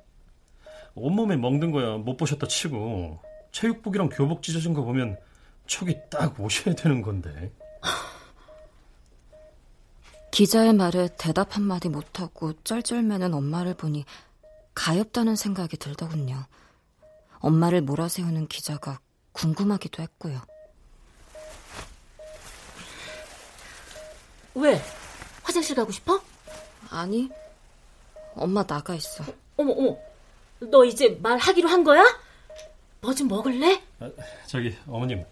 온몸에 0.95 1.35
멍든 1.35 1.71
거야 1.71 1.97
못 1.97 2.15
보셨다 2.17 2.47
치고 2.47 3.19
체육복이랑 3.51 4.09
교복 4.09 4.41
찢어진 4.43 4.73
거 4.73 4.83
보면 4.83 5.17
촉이 5.65 5.95
딱 6.09 6.39
오셔야 6.39 6.75
되는 6.75 7.01
건데. 7.01 7.51
기자의 10.37 10.73
말에 10.73 11.09
대답 11.15 11.55
한마디 11.55 11.89
못하고 11.89 12.53
쩔쩔매는 12.63 13.35
엄마를 13.35 13.75
보니 13.75 14.03
가엾다는 14.73 15.35
생각이 15.35 15.77
들더군요. 15.77 16.45
엄마를 17.37 17.81
몰아세우는 17.81 18.47
기자가 18.47 18.99
궁금하기도 19.33 20.01
했고요. 20.01 20.41
왜? 24.55 24.81
화장실 25.43 25.75
가고 25.75 25.91
싶어? 25.91 26.19
아니, 26.89 27.29
엄마 28.33 28.63
나가 28.65 28.95
있어. 28.95 29.23
어머 29.57 29.71
어머, 29.73 29.97
너 30.61 30.83
이제 30.83 31.15
말하기로 31.21 31.69
한 31.69 31.83
거야? 31.83 32.03
뭐 33.01 33.13
좀 33.13 33.27
먹을래? 33.27 33.83
아, 33.99 34.09
저기 34.47 34.75
어머님, 34.87 35.23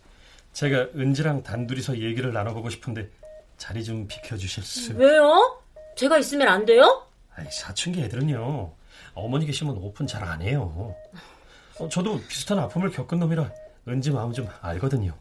제가 0.53 0.89
은지랑 0.95 1.41
단둘이서 1.41 1.97
얘기를 2.01 2.31
나눠보고 2.33 2.69
싶은데 2.69 3.09
자리 3.61 3.83
좀 3.83 4.07
비켜주실 4.07 4.63
수? 4.63 4.93
왜요? 4.97 5.61
제가 5.95 6.17
있으면 6.17 6.47
안 6.47 6.65
돼요? 6.65 7.05
아이, 7.35 7.45
사춘기 7.51 8.01
애들은요. 8.01 8.71
어머니 9.13 9.45
계시면 9.45 9.77
오픈 9.77 10.07
잘 10.07 10.23
안 10.23 10.41
해요. 10.41 10.95
어, 11.77 11.87
저도 11.87 12.19
비슷한 12.27 12.57
아픔을 12.57 12.89
겪은 12.89 13.19
놈이라 13.19 13.51
은지 13.87 14.09
마음 14.09 14.33
좀 14.33 14.47
알거든요. 14.61 15.13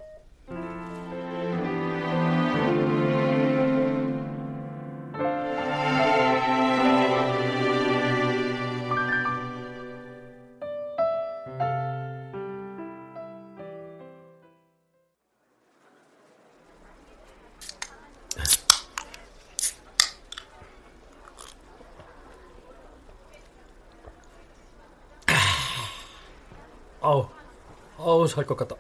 살 28.31 28.47
것 28.47 28.57
같다. 28.57 28.75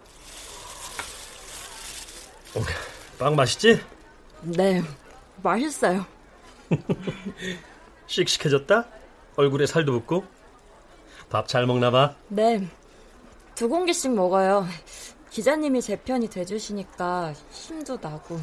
어, 2.57 2.61
빵 3.19 3.37
맛있지? 3.37 3.81
네, 4.43 4.83
맛있어요. 5.43 6.07
씩씩해졌다? 8.07 8.87
얼굴에 9.37 9.67
살도 9.67 9.93
붙고? 9.93 10.25
밥 11.29 11.47
잘 11.47 11.67
먹나 11.67 11.91
봐? 11.91 12.15
네, 12.29 12.67
두 13.55 13.69
공기씩 13.69 14.13
먹어요. 14.15 14.67
기자님이 15.31 15.81
제 15.83 15.97
편이 15.97 16.29
돼주시니까 16.29 17.35
힘도 17.53 17.97
나고 18.01 18.41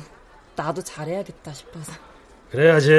나도 0.56 0.82
잘해야겠다 0.82 1.52
싶어서. 1.54 1.92
그래야지. 2.50 2.92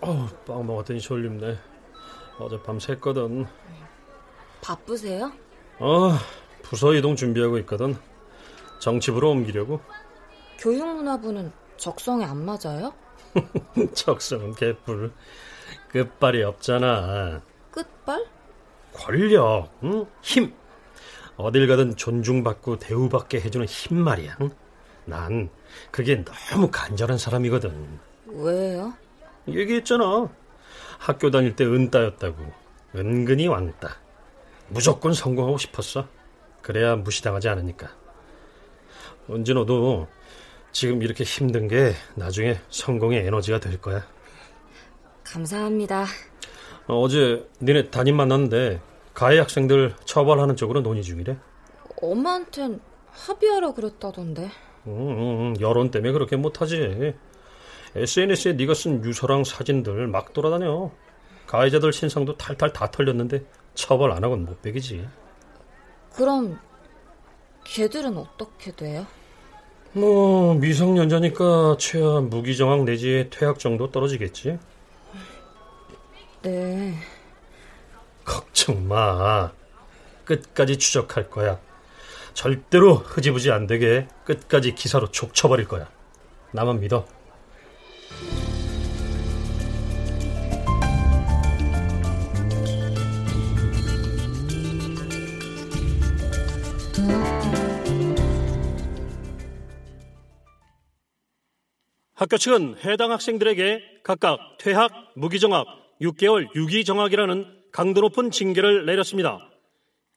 어, 0.00 0.28
빵 0.46 0.66
먹었더니 0.66 1.00
졸립네. 1.00 1.58
어젯밤 2.38 2.78
샜거든. 2.78 3.46
바쁘세요? 4.62 5.32
어, 5.78 6.12
부서 6.62 6.94
이동 6.94 7.16
준비하고 7.16 7.58
있거든. 7.58 7.96
정치부로 8.78 9.30
옮기려고. 9.30 9.80
교육문화부는 10.58 11.52
적성에 11.76 12.24
안 12.24 12.44
맞아요? 12.44 12.92
적성은 13.94 14.54
개뿔. 14.54 15.12
끝발이 15.88 16.42
없잖아. 16.42 17.42
끝발? 17.70 18.26
권력, 18.92 19.70
응? 19.84 20.06
힘. 20.22 20.54
어딜 21.36 21.66
가든 21.66 21.96
존중받고 21.96 22.78
대우받게 22.78 23.40
해주는 23.40 23.66
힘 23.66 23.98
말이야. 23.98 24.36
응? 24.42 24.50
난 25.04 25.50
그게 25.90 26.24
너무 26.24 26.70
간절한 26.70 27.18
사람이거든. 27.18 27.98
왜요? 28.26 28.92
얘기했잖아. 29.48 30.28
학교 31.02 31.32
다닐 31.32 31.56
때 31.56 31.64
은따였다고. 31.64 32.36
은근히 32.94 33.48
왕따. 33.48 33.96
무조건 34.68 35.12
성공하고 35.12 35.58
싶었어. 35.58 36.06
그래야 36.62 36.94
무시당하지 36.94 37.48
않으니까. 37.48 37.90
은지 39.28 39.52
너도 39.52 40.06
지금 40.70 41.02
이렇게 41.02 41.24
힘든 41.24 41.66
게 41.66 41.94
나중에 42.14 42.60
성공의 42.70 43.26
에너지가 43.26 43.58
될 43.58 43.80
거야. 43.80 44.06
감사합니다. 45.24 46.06
어, 46.86 47.00
어제 47.00 47.48
니네 47.60 47.90
담임 47.90 48.16
만났는데 48.16 48.80
가해 49.12 49.40
학생들 49.40 49.96
처벌하는 50.04 50.54
쪽으로 50.54 50.82
논의 50.82 51.02
중이래. 51.02 51.36
엄마한텐 52.00 52.80
합의하라 53.10 53.72
그랬다던데. 53.72 54.50
음, 54.86 54.90
음, 54.90 55.54
여론 55.60 55.90
때문에 55.90 56.12
그렇게 56.12 56.36
못하지. 56.36 57.14
SNS에 57.94 58.54
네가 58.54 58.74
쓴 58.74 59.04
유서랑 59.04 59.44
사진들 59.44 60.06
막 60.06 60.32
돌아다녀. 60.32 60.90
가해자들 61.46 61.92
신상도 61.92 62.36
탈탈 62.36 62.72
다 62.72 62.90
털렸는데 62.90 63.44
처벌 63.74 64.12
안 64.12 64.24
하고는 64.24 64.46
못 64.46 64.62
베기지. 64.62 65.06
그럼 66.14 66.58
걔들은 67.64 68.16
어떻게 68.16 68.72
돼요? 68.72 69.06
뭐 69.92 70.54
미성년자니까 70.54 71.76
최하 71.78 72.20
무기정학 72.20 72.84
내지 72.84 73.28
퇴학 73.30 73.58
정도 73.58 73.90
떨어지겠지. 73.90 74.58
네. 76.42 76.94
걱정 78.24 78.88
마. 78.88 79.52
끝까지 80.24 80.78
추적할 80.78 81.28
거야. 81.28 81.58
절대로 82.32 82.94
흐지부지 82.94 83.50
안 83.50 83.66
되게 83.66 84.08
끝까지 84.24 84.74
기사로 84.74 85.10
족쳐버릴 85.10 85.68
거야. 85.68 85.88
나만 86.52 86.80
믿어. 86.80 87.04
학교 102.22 102.38
측은 102.38 102.76
해당 102.84 103.10
학생들에게 103.10 104.02
각각 104.04 104.56
퇴학, 104.60 104.92
무기정학, 105.16 105.66
6개월 106.00 106.54
유기정학이라는 106.54 107.46
강도 107.72 108.00
높은 108.00 108.30
징계를 108.30 108.86
내렸습니다. 108.86 109.50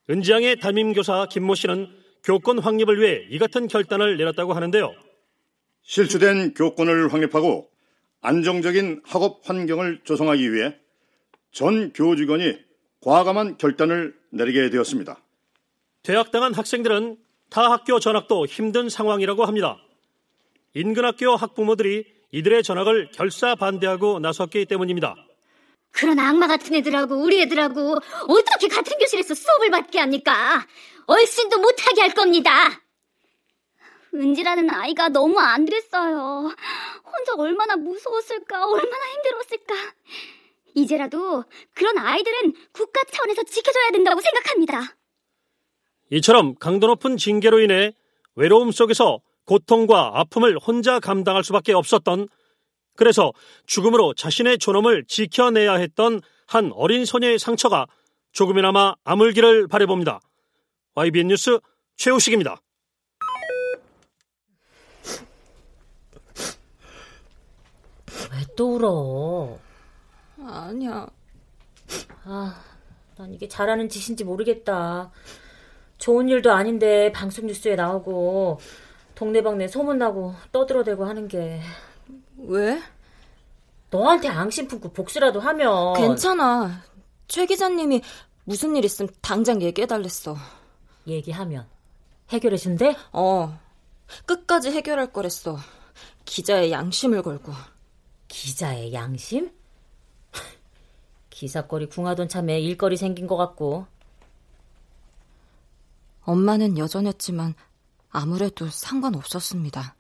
은지양의 0.08 0.60
담임교사 0.60 1.26
김모 1.32 1.56
씨는 1.56 1.90
교권 2.24 2.60
확립을 2.60 3.02
위해 3.02 3.26
이 3.32 3.40
같은 3.40 3.66
결단을 3.68 4.18
내렸다고 4.18 4.54
하는데요. 4.54 4.94
실추된 5.82 6.54
교권을 6.54 7.12
확립하고 7.12 7.72
안정적인 8.22 9.02
학업 9.04 9.42
환경을 9.50 10.02
조성하기 10.04 10.54
위해 10.54 10.76
전 11.52 11.92
교직원이 11.92 12.56
과감한 13.02 13.58
결단을 13.58 14.14
내리게 14.30 14.70
되었습니다. 14.70 15.18
퇴학당한 16.04 16.54
학생들은 16.54 17.18
타 17.50 17.72
학교 17.72 18.00
전학도 18.00 18.46
힘든 18.46 18.90
상황이라고 18.90 19.46
합니다. 19.46 19.80
인근 20.76 21.06
학교 21.06 21.36
학부모들이 21.38 22.06
이들의 22.32 22.62
전학을 22.64 23.10
결사 23.14 23.56
반대하고 23.56 24.20
나섰기 24.20 24.66
때문입니다. 24.66 25.16
그런 25.92 26.20
악마 26.20 26.48
같은 26.48 26.76
애들하고 26.76 27.16
우리 27.16 27.42
애들하고 27.44 27.96
어떻게 28.28 28.68
같은 28.68 28.98
교실에서 28.98 29.34
수업을 29.34 29.72
받게 29.72 30.00
합니까? 30.00 30.68
얼씬도 31.08 31.60
못하게 31.60 32.02
할 32.02 32.14
겁니다. 32.14 32.52
은지라는 34.14 34.70
아이가 34.70 35.08
너무 35.08 35.40
안 35.40 35.64
됐어요. 35.64 36.54
혼자 37.06 37.34
얼마나 37.38 37.78
무서웠을까, 37.78 38.66
얼마나 38.66 39.06
힘들었을까. 39.14 39.76
이제라도 40.74 41.46
그런 41.74 41.98
아이들은 41.98 42.54
국가 42.74 43.02
차원에서 43.10 43.44
지켜줘야 43.44 43.92
된다고 43.92 44.20
생각합니다. 44.20 44.98
이처럼 46.12 46.56
강도 46.56 46.88
높은 46.88 47.16
징계로 47.16 47.62
인해 47.62 47.94
외로움 48.36 48.72
속에서 48.72 49.22
고통과 49.46 50.20
아픔을 50.20 50.58
혼자 50.58 51.00
감당할 51.00 51.44
수밖에 51.44 51.74
없었던 51.74 52.28
그래서 52.96 53.32
죽음으로 53.68 54.14
자신의 54.14 54.58
존엄을 54.58 55.06
지켜내야 55.08 55.76
했던 55.76 56.22
한 56.48 56.72
어린 56.74 57.06
소녀의 57.06 57.40
상처가 57.40 57.88
조금이나마 58.32 58.96
아물기를 59.04 59.68
바래봅니다. 59.68 60.20
YBN 60.96 61.28
뉴스 61.28 61.60
최우식입니다. 61.98 62.62
왜 68.32 68.46
또 68.56 68.76
울어? 68.76 69.60
아니야. 70.40 71.08
아, 72.24 72.62
난 73.18 73.34
이게 73.34 73.48
잘하는 73.48 73.90
짓인지 73.90 74.24
모르겠다. 74.24 75.12
좋은 75.98 76.30
일도 76.30 76.52
아닌데 76.52 77.12
방송 77.12 77.46
뉴스에 77.48 77.76
나오고 77.76 78.60
동네방네 79.16 79.68
소문나고 79.68 80.36
떠들어대고 80.52 81.06
하는 81.06 81.28
게 81.28 81.62
왜? 82.38 82.82
너한테 83.90 84.28
앙심 84.28 84.68
품고 84.68 84.90
복수라도 84.90 85.40
하면 85.40 85.94
괜찮아. 85.94 86.84
최 87.28 87.46
기자님이 87.46 88.02
무슨 88.44 88.76
일 88.76 88.84
있으면 88.86 89.10
당장 89.22 89.62
얘기해달랬어. 89.62 90.36
얘기하면 91.08 91.66
해결해 92.30 92.58
준대? 92.58 92.96
어. 93.14 93.58
끝까지 94.26 94.72
해결할 94.72 95.14
거랬어. 95.14 95.58
기자의 96.26 96.72
양심을 96.72 97.22
걸고. 97.22 97.54
기자의 98.28 98.94
양심? 98.94 99.52
기사거리 101.30 101.88
궁하던 101.88 102.28
참에 102.28 102.60
일거리 102.60 102.98
생긴 102.98 103.28
것 103.28 103.38
같고 103.38 103.88
엄마는 106.24 106.78
여전했지만 106.78 107.54
아무래도 108.16 108.70
상관없었습니다. 108.70 109.94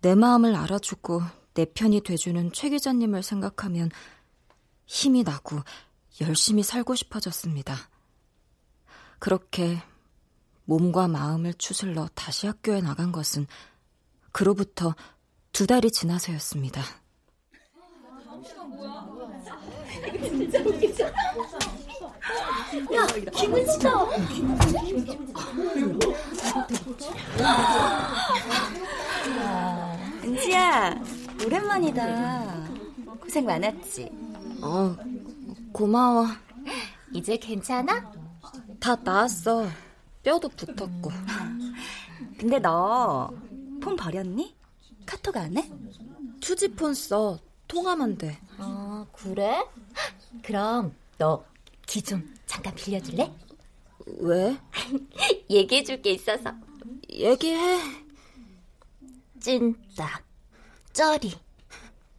내 0.00 0.14
마음을 0.14 0.56
알아주고 0.56 1.20
내 1.52 1.66
편이 1.66 2.00
돼주는 2.00 2.50
최 2.52 2.70
기자님을 2.70 3.22
생각하면 3.22 3.90
힘이 4.86 5.22
나고 5.22 5.60
열심히 6.22 6.62
살고 6.62 6.94
싶어졌습니다. 6.94 7.76
그렇게 9.18 9.82
몸과 10.64 11.08
마음을 11.08 11.52
추슬러 11.54 12.08
다시 12.14 12.46
학교에 12.46 12.80
나간 12.80 13.12
것은 13.12 13.46
그로부터 14.32 14.94
두 15.52 15.66
달이 15.66 15.90
지나서였습니다. 15.90 16.82
야, 22.94 23.06
김은지다. 23.32 23.90
은지야, 30.24 30.94
오랜만이다. 31.44 32.68
고생 33.20 33.44
많았지? 33.46 34.10
어, 34.62 34.96
고마워. 35.72 36.26
이제 37.12 37.36
괜찮아? 37.36 38.12
다 38.80 38.96
나았어. 38.96 39.66
뼈도 40.22 40.48
붙었고. 40.50 41.10
근데 42.38 42.58
너 42.58 43.30
폰 43.80 43.96
버렸니? 43.96 44.54
카톡 45.04 45.36
안 45.36 45.56
해? 45.56 45.68
투지폰 46.40 46.94
써. 46.94 47.36
통화만 47.66 48.16
돼. 48.16 48.38
아, 48.58 49.04
그래? 49.12 49.66
그럼 50.42 50.94
너 51.18 51.42
기좀 51.86 52.34
잠깐 52.46 52.74
빌려줄래? 52.74 53.30
왜? 54.18 54.56
얘기해줄 55.50 56.02
게 56.02 56.12
있어서. 56.12 56.52
얘기해. 57.10 57.80
찐따, 59.40 60.22
쩌리, 60.92 61.32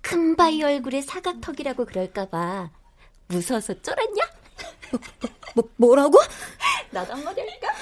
큰 0.02 0.36
바위 0.36 0.62
얼굴에 0.62 1.02
사각턱이라고 1.02 1.86
그럴까봐 1.86 2.70
무서워서 3.28 3.82
쫄았냐? 3.82 4.24
뭐, 5.56 5.70
뭐 5.78 5.96
라고? 5.96 6.20
나도 6.92 7.14
한마디 7.14 7.40
할까? 7.42 7.74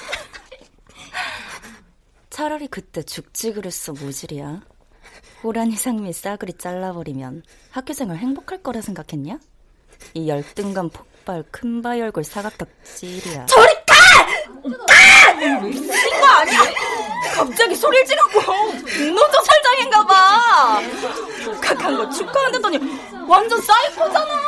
차라리 2.30 2.68
그때 2.68 3.02
죽지 3.02 3.52
그랬어 3.52 3.92
모질이야. 3.92 4.62
호란이 5.42 5.76
상미 5.76 6.12
싸그리 6.12 6.54
잘라버리면 6.54 7.42
학교생활 7.70 8.18
행복할 8.18 8.62
거라 8.62 8.80
생각했냐? 8.80 9.38
이 10.14 10.28
열등감 10.28 10.88
폭 10.88 11.06
발 11.24 11.44
큰바위 11.50 12.02
얼굴 12.02 12.24
사각턱 12.24 12.68
찔이야. 12.84 13.46
저리 13.46 13.74
가! 13.86 13.94
가! 14.86 15.32
미친 15.60 15.90
거 16.20 16.26
아니야? 16.26 16.60
갑자기 17.34 17.74
소리를 17.74 18.04
지르고 18.06 18.40
분노조 18.40 19.40
살장인가 19.44 20.06
봐. 20.06 20.80
독학한 21.44 21.96
거 21.96 22.10
축하한다더니 22.10 22.78
완전 23.28 23.60
사이코잖아. 23.60 24.42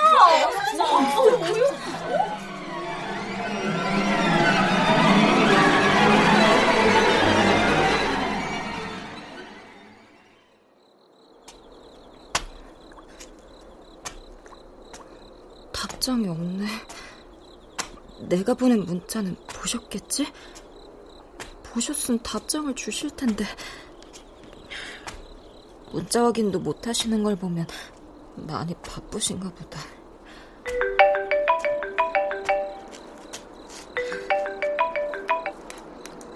답장이 16.05 16.29
없네. 16.29 16.67
내가 18.29 18.53
보낸 18.53 18.85
문자는 18.85 19.37
보셨겠지? 19.49 20.31
보셨으면 21.63 22.23
답장을 22.23 22.75
주실 22.75 23.09
텐데. 23.13 23.47
문자 25.93 26.23
확인도 26.23 26.61
못 26.61 26.87
하시는 26.87 27.23
걸 27.23 27.37
보면 27.37 27.67
많이 28.35 28.75
바쁘신가 28.75 29.51
보다. 29.55 29.81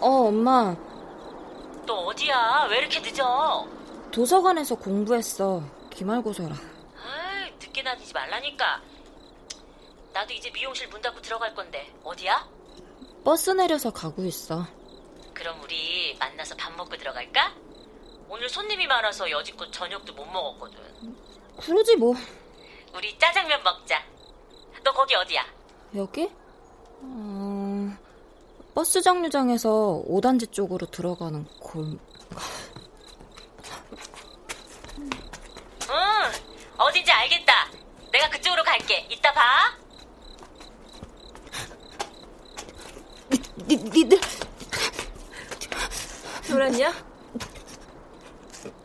어, 0.00 0.28
엄마. 0.28 0.74
너 1.84 1.94
어디야? 2.06 2.68
왜 2.70 2.78
이렇게 2.78 3.00
늦어? 3.00 3.68
도서관에서 4.12 4.76
공부했어. 4.76 5.62
기말고사라. 5.90 6.54
아이, 6.54 7.50
늦게 7.60 7.82
다니지 7.82 8.14
말라니까. 8.14 8.80
나도 10.18 10.34
이제 10.34 10.50
미용실 10.50 10.88
문 10.88 11.00
닫고 11.00 11.22
들어갈 11.22 11.54
건데 11.54 11.94
어디야? 12.02 12.44
버스 13.22 13.50
내려서 13.50 13.92
가고 13.92 14.24
있어. 14.24 14.66
그럼 15.32 15.62
우리 15.62 16.16
만나서 16.18 16.56
밥 16.56 16.74
먹고 16.76 16.96
들어갈까? 16.96 17.54
오늘 18.28 18.48
손님이 18.48 18.88
많아서 18.88 19.30
여지껏 19.30 19.72
저녁도 19.72 20.12
못 20.14 20.24
먹었거든. 20.24 20.76
그러지 21.60 21.94
뭐. 21.94 22.16
우리 22.92 23.16
짜장면 23.16 23.62
먹자. 23.62 24.04
너 24.82 24.92
거기 24.92 25.14
어디야? 25.14 25.46
여기? 25.94 26.28
어... 27.00 27.96
버스 28.74 29.00
정류장에서 29.00 30.02
5단지 30.04 30.50
쪽으로 30.50 30.86
들어가는 30.86 31.46
골... 31.60 31.96
응, 35.90 35.96
어딘지 36.76 37.12
알겠다. 37.12 37.70
내가 38.10 38.28
그쪽으로 38.30 38.64
갈게. 38.64 39.06
이따 39.10 39.32
봐. 39.32 39.78
니, 43.68 43.76
니들 43.76 44.18
그랬냐? 46.46 46.92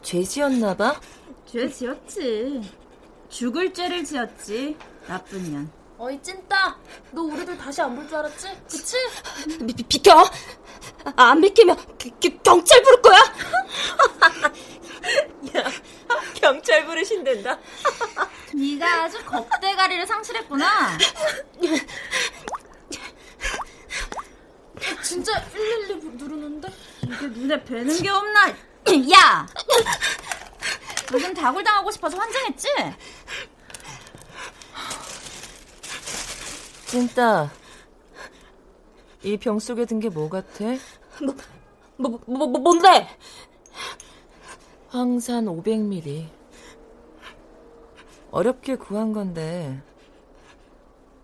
죄 0.01 0.21
지었나 0.23 0.75
봐? 0.75 0.99
죄 1.49 1.69
지었지. 1.69 2.61
죽을 3.29 3.73
죄를 3.73 4.03
지었지. 4.03 4.77
나쁜 5.07 5.51
년. 5.51 5.71
어이 5.97 6.21
찐따 6.21 6.77
너 7.11 7.21
우리들 7.21 7.57
다시 7.57 7.81
안 7.81 7.95
볼 7.95 8.05
줄 8.07 8.17
알았지? 8.17 8.47
그치? 8.69 8.97
비, 9.65 9.73
비, 9.73 9.83
비켜! 9.83 10.23
아, 11.15 11.29
안 11.31 11.39
비키면 11.39 11.77
기, 11.97 12.11
기, 12.19 12.37
경찰 12.43 12.81
부를 12.83 13.01
거야! 13.01 13.19
야, 15.55 15.63
경찰 16.33 16.85
부르신댄다. 16.85 17.57
네가 18.53 19.03
아주 19.03 19.23
겁대가리를 19.23 20.05
상실했구나. 20.07 20.97
진짜 25.03 25.33
112 25.51 26.09
누르는데? 26.17 26.67
이게 27.03 27.27
눈에 27.27 27.63
뵈는 27.63 28.01
게 28.01 28.09
없나? 28.09 28.47
야! 29.13 29.45
무슨 31.11 31.33
다굴당하고 31.33 31.91
싶어서 31.91 32.17
환장했지? 32.17 32.67
찐따, 36.87 37.49
이 39.23 39.37
병 39.37 39.59
속에 39.59 39.85
든 39.85 39.99
게 39.99 40.09
뭐 40.09 40.29
같아? 40.29 40.65
뭐, 41.21 41.35
뭐, 41.97 42.19
뭐, 42.25 42.47
뭐, 42.47 42.59
뭔데? 42.61 43.07
황산 44.89 45.45
500ml. 45.45 46.27
어렵게 48.31 48.75
구한 48.75 49.13
건데, 49.13 49.81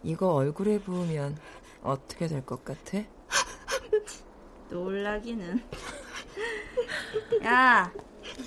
이거 0.03 0.33
얼굴에 0.33 0.79
부으면 0.79 1.37
어떻게 1.83 2.27
될 2.27 2.43
것 2.45 2.63
같아? 2.63 2.99
놀라기는. 4.69 5.63
야, 7.43 7.91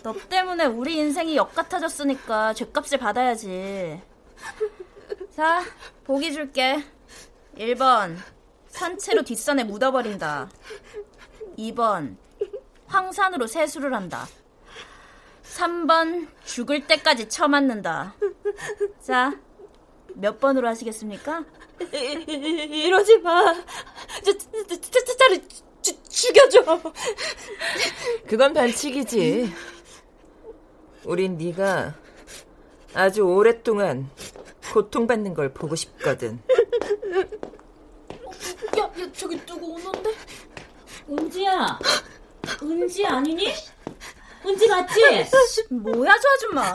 너 0.02 0.14
때문에 0.28 0.66
우리 0.66 0.96
인생이 0.96 1.36
역 1.36 1.54
같아졌으니까 1.54 2.54
죗값을 2.54 2.98
받아야지. 2.98 4.00
자, 5.34 5.62
보기 6.04 6.32
줄게. 6.32 6.84
1번, 7.56 8.16
산채로 8.68 9.22
뒷산에 9.22 9.64
묻어버린다. 9.64 10.50
2번, 11.58 12.16
황산으로 12.86 13.46
세수를 13.46 13.94
한다. 13.94 14.26
3번, 15.44 16.28
죽을 16.44 16.86
때까지 16.86 17.28
쳐맞는다. 17.28 18.14
자, 19.02 19.38
몇 20.14 20.40
번으로 20.40 20.68
하시겠습니까? 20.68 21.44
이, 21.92 22.88
러지 22.88 23.18
마. 23.18 23.54
저, 24.24 24.32
저, 24.38 24.66
저, 24.66 24.80
주, 24.80 25.62
죽여줘. 26.12 26.80
그건 28.28 28.52
반칙이지. 28.52 29.52
우린 31.04 31.36
네가 31.38 31.94
아주 32.94 33.22
오랫동안 33.22 34.10
고통받는 34.72 35.34
걸 35.34 35.52
보고 35.52 35.74
싶거든. 35.74 36.40
야, 38.78 38.82
야 38.82 39.12
저기 39.12 39.38
누구 39.46 39.72
오는데? 39.72 40.10
은지야. 41.08 41.78
은지 42.62 43.06
아니니? 43.06 43.52
은지 44.46 44.68
맞지? 44.68 45.00
뭐야 45.70 46.14
저 46.20 46.28
아줌마? 46.28 46.74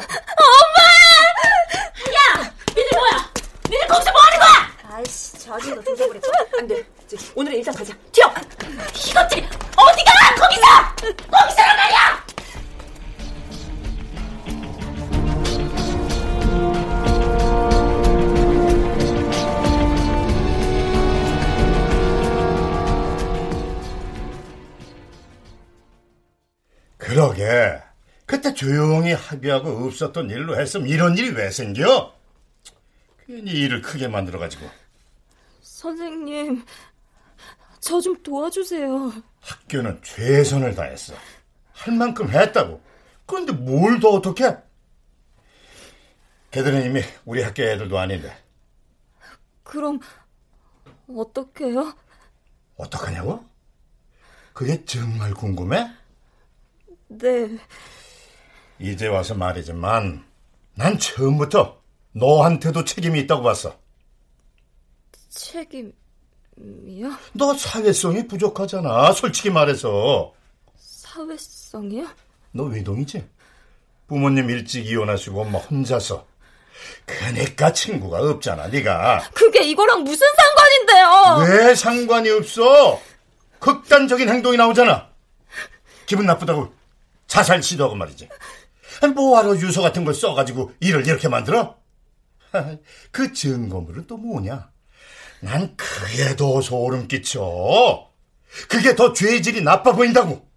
니들 2.69 2.89
뭐야? 2.93 3.33
니들 3.69 3.87
거기서 3.87 4.11
뭐 4.11 4.21
하는 4.21 4.39
거야? 4.39 4.95
아이씨, 4.95 5.37
저 5.39 5.53
아줌마 5.55 5.81
조져버렸어. 5.83 6.31
안 6.59 6.67
돼. 6.67 6.85
오늘은 7.35 7.57
일단 7.57 7.73
가자. 7.73 7.95
튀어! 8.11 8.25
아, 8.27 8.33
이것들이 8.35 9.41
어디가! 9.77 10.11
거기서! 10.35 11.17
거기서란 11.31 11.77
말이야! 11.77 12.27
그러게. 26.97 27.81
그때 28.25 28.53
조용히 28.53 29.13
합의하고 29.13 29.85
없었던 29.85 30.29
일로 30.29 30.59
했으면 30.59 30.89
이런 30.89 31.17
일이 31.17 31.29
왜 31.29 31.49
생겨? 31.51 32.13
괜히 33.25 33.51
일을 33.51 33.81
크게 33.81 34.09
만들어가지고. 34.09 34.69
선생님, 35.61 36.65
저 37.87 38.01
좀 38.01 38.21
도와주세요. 38.21 39.13
학교는 39.39 40.01
최선을 40.03 40.75
다했어. 40.75 41.13
할 41.71 41.93
만큼 41.95 42.29
했다고. 42.29 42.81
그런데 43.25 43.53
뭘 43.53 43.99
더 44.01 44.09
어떻게? 44.09 44.43
걔들은 46.51 46.85
이미 46.85 47.01
우리 47.25 47.41
학교 47.43 47.63
애들도 47.63 47.97
아닌데. 47.97 48.35
그럼 49.63 49.99
어떡해요? 51.07 51.95
어떡하냐고? 52.75 53.45
그게 54.53 54.83
정말 54.85 55.33
궁금해? 55.33 55.89
네. 57.07 57.57
이제 58.79 59.07
와서 59.07 59.33
말이지만 59.33 60.25
난 60.75 60.99
처음부터 60.99 61.81
너한테도 62.11 62.83
책임이 62.83 63.19
있다고 63.21 63.43
봤어. 63.43 63.79
책임 65.29 65.93
이요? 66.87 67.11
너 67.33 67.53
사회성이 67.55 68.27
부족하잖아. 68.27 69.11
솔직히 69.13 69.49
말해서. 69.49 70.33
사회성이요? 70.77 72.07
너 72.51 72.63
외동이지? 72.63 73.23
부모님 74.07 74.49
일찍 74.49 74.85
이혼하시고 74.87 75.41
엄마 75.41 75.59
혼자서. 75.59 76.25
그니까 77.05 77.73
친구가 77.73 78.19
없잖아, 78.19 78.67
네가. 78.67 79.29
그게 79.33 79.63
이거랑 79.63 80.03
무슨 80.03 80.25
상관인데요? 80.35 81.55
왜 81.67 81.75
상관이 81.75 82.29
없어? 82.29 82.99
극단적인 83.59 84.29
행동이 84.29 84.57
나오잖아. 84.57 85.09
기분 86.05 86.25
나쁘다고 86.25 86.73
자살 87.27 87.61
시도하고 87.61 87.95
말이지. 87.95 88.29
뭐하러 89.13 89.55
유서 89.57 89.81
같은 89.81 90.05
걸 90.05 90.13
써가지고 90.13 90.71
일을 90.79 91.05
이렇게 91.05 91.27
만들어? 91.27 91.75
그 93.11 93.33
증거물은 93.33 94.07
또 94.07 94.17
뭐냐? 94.17 94.69
난 95.41 95.75
그게 95.75 96.35
더 96.35 96.61
소름 96.61 97.07
끼쳐. 97.07 98.11
그게 98.69 98.95
더 98.95 99.13
죄질이 99.13 99.61
나빠 99.61 99.93
보인다고. 99.93 100.47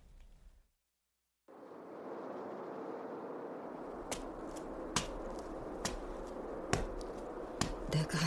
내가 7.91 8.19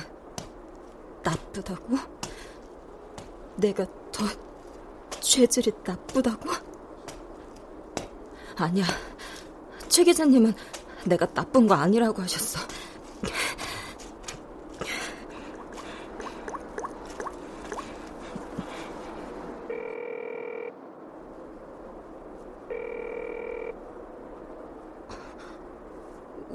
나쁘다고? 1.23 1.97
내가 3.55 3.85
더 4.11 4.25
죄질이 5.21 5.71
나쁘다고? 5.85 6.49
아니야. 8.57 8.85
최 9.87 10.03
기자님은 10.03 10.53
내가 11.05 11.25
나쁜 11.33 11.67
거 11.67 11.75
아니라고 11.75 12.21
하셨어. 12.21 12.59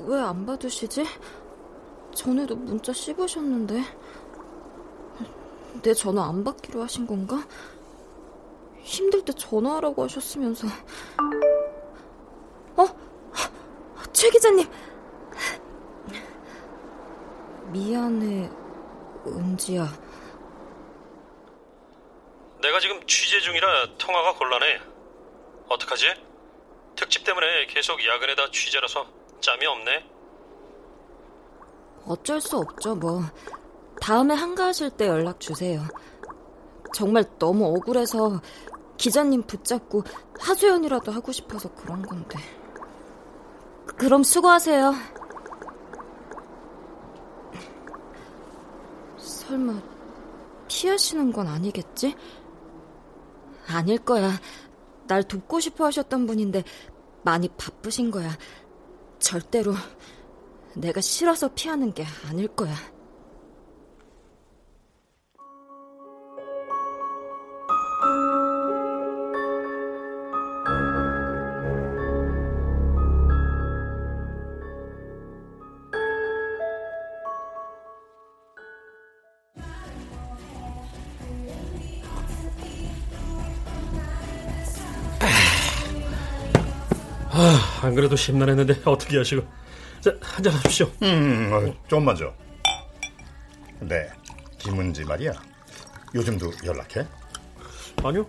왜 0.09 0.19
안 0.23 0.47
받으시지? 0.47 1.05
전에도 2.15 2.57
문자 2.57 2.95
씹으셨는데 2.95 3.83
내 5.83 5.93
전화 5.93 6.27
안 6.27 6.43
받기로 6.43 6.83
하신 6.83 7.07
건가? 7.07 7.47
힘들 8.81 9.23
때 9.23 9.33
전화하라고 9.35 10.05
하셨으면서 10.05 10.67
어? 12.77 12.87
최 14.15 14.31
기자님 14.31 14.67
미안해 17.67 18.51
은지야 19.27 19.87
내가 22.63 22.81
지금 22.81 23.07
취재 23.07 23.39
중이라 23.41 23.97
통화가 23.99 24.35
곤란해. 24.35 24.81
어떡하지? 25.69 26.07
특집 26.97 27.25
때문에 27.25 27.67
계속 27.67 28.05
야근에다 28.05 28.51
취재라서 28.51 29.07
짬이 29.41 29.67
없네. 29.67 30.11
어쩔 32.07 32.41
수 32.41 32.57
없죠 32.57 32.95
뭐. 32.95 33.23
다음에 34.01 34.35
한가하실 34.35 34.91
때 34.91 35.09
연락 35.09 35.41
주세요. 35.41 35.83
정말 36.95 37.25
너무 37.39 37.67
억울해서 37.67 38.41
기자님 38.97 39.43
붙잡고 39.43 40.03
하소연이라도 40.41 41.13
하고 41.13 41.33
싶어서 41.33 41.73
그런 41.75 42.03
건데. 42.03 42.39
그럼 43.97 44.23
수고하세요. 44.23 44.95
설마 49.17 49.81
피하시는 50.69 51.33
건 51.33 51.47
아니겠지? 51.49 52.15
아닐 53.69 53.99
거야. 53.99 54.31
날 55.07 55.23
돕고 55.23 55.61
싶어 55.61 55.87
하셨던 55.87 56.27
분인데 56.27 56.63
많이 57.23 57.49
바쁘신 57.49 58.11
거야 58.11 58.31
절대로 59.19 59.75
내가 60.75 61.01
싫어서 61.01 61.49
피하는 61.55 61.93
게 61.93 62.05
아닐 62.29 62.49
거야. 62.49 62.75
안 87.89 87.95
그래도 87.95 88.17
심란했는데 88.17 88.83
어떻게 88.85 89.17
하시고. 89.17 89.43
자, 90.03 90.13
한잔 90.21 90.53
하십시오. 90.53 90.91
음, 91.03 91.51
어, 91.53 91.89
좀만 91.89 92.15
줘. 92.15 92.33
네, 93.81 94.09
김은지 94.59 95.05
말이야. 95.05 95.33
요즘도 96.15 96.51
연락해? 96.67 97.07
아니요. 98.05 98.27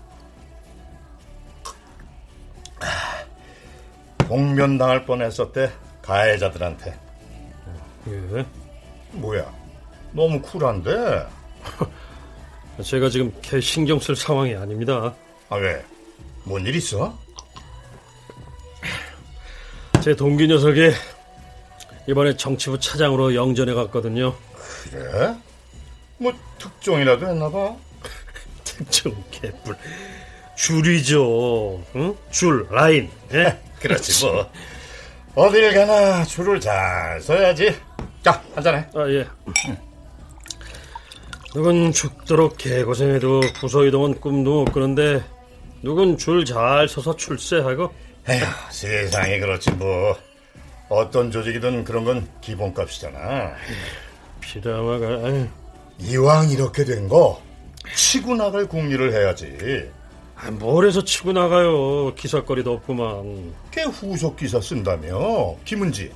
공면당할 4.30 5.06
뻔했었대, 5.06 5.72
가해자들한테. 6.02 6.98
예. 8.08 8.46
뭐야, 9.12 9.52
너무 10.14 10.42
쿨한데? 10.42 11.28
제가 12.84 13.10
지금 13.10 13.34
걔 13.42 13.60
신경 13.60 14.00
쓸 14.00 14.16
상황이 14.16 14.56
아닙니다. 14.56 15.14
아, 15.50 15.56
왜? 15.58 15.84
뭔 16.46 16.66
일 16.66 16.76
있어? 16.76 17.18
제 20.02 20.16
동기 20.16 20.48
녀석이 20.48 20.92
이번에 22.08 22.36
정치부 22.36 22.80
차장으로 22.80 23.36
영전해 23.36 23.74
갔거든요. 23.74 24.34
그래? 24.92 25.36
뭐 26.18 26.34
특종이라도 26.58 27.28
했나봐. 27.28 27.76
특종 28.64 29.24
개뿔. 29.32 29.76
줄이죠. 30.56 31.84
응? 31.96 32.16
줄 32.32 32.68
라인. 32.70 33.10
예? 33.34 33.58
그렇지 33.80 34.26
뭐. 34.26 34.50
어딜 35.36 35.74
가나 35.74 36.24
줄을 36.26 36.60
잘 36.60 37.22
서야지. 37.22 37.76
자 38.24 38.42
한잔해. 38.56 38.86
아 38.96 39.08
예. 39.10 39.28
누군 41.54 41.92
죽도록 41.92 42.58
개고생해도 42.58 43.42
부서 43.60 43.86
이동은 43.86 44.20
꿈도 44.20 44.64
못 44.66 44.72
꾸는데 44.72 45.24
누군 45.82 46.18
줄 46.18 46.46
잘 46.46 46.88
서서 46.88 47.16
출세하고. 47.16 47.94
에휴 48.30 48.46
세상이 48.72 49.40
그렇지 49.40 49.72
뭐. 49.72 50.16
어떤 50.90 51.30
조직이든 51.30 51.84
그런 51.84 52.04
건 52.04 52.28
기본값이잖아. 52.42 53.20
아유. 55.24 55.48
이왕 56.00 56.50
이렇게 56.50 56.84
된 56.84 57.08
거 57.08 57.42
치고 57.96 58.36
나갈 58.36 58.66
궁리를 58.68 59.14
해야지. 59.14 59.92
아, 60.36 60.50
뭘 60.52 60.88
해서 60.88 61.04
치고 61.04 61.32
나가요. 61.34 62.14
기사거리도 62.16 62.72
없구만. 62.74 63.54
걔 63.72 63.84
후속 63.84 64.38
기사 64.38 64.60
쓴다며. 64.62 65.56
김은지. 65.66 66.12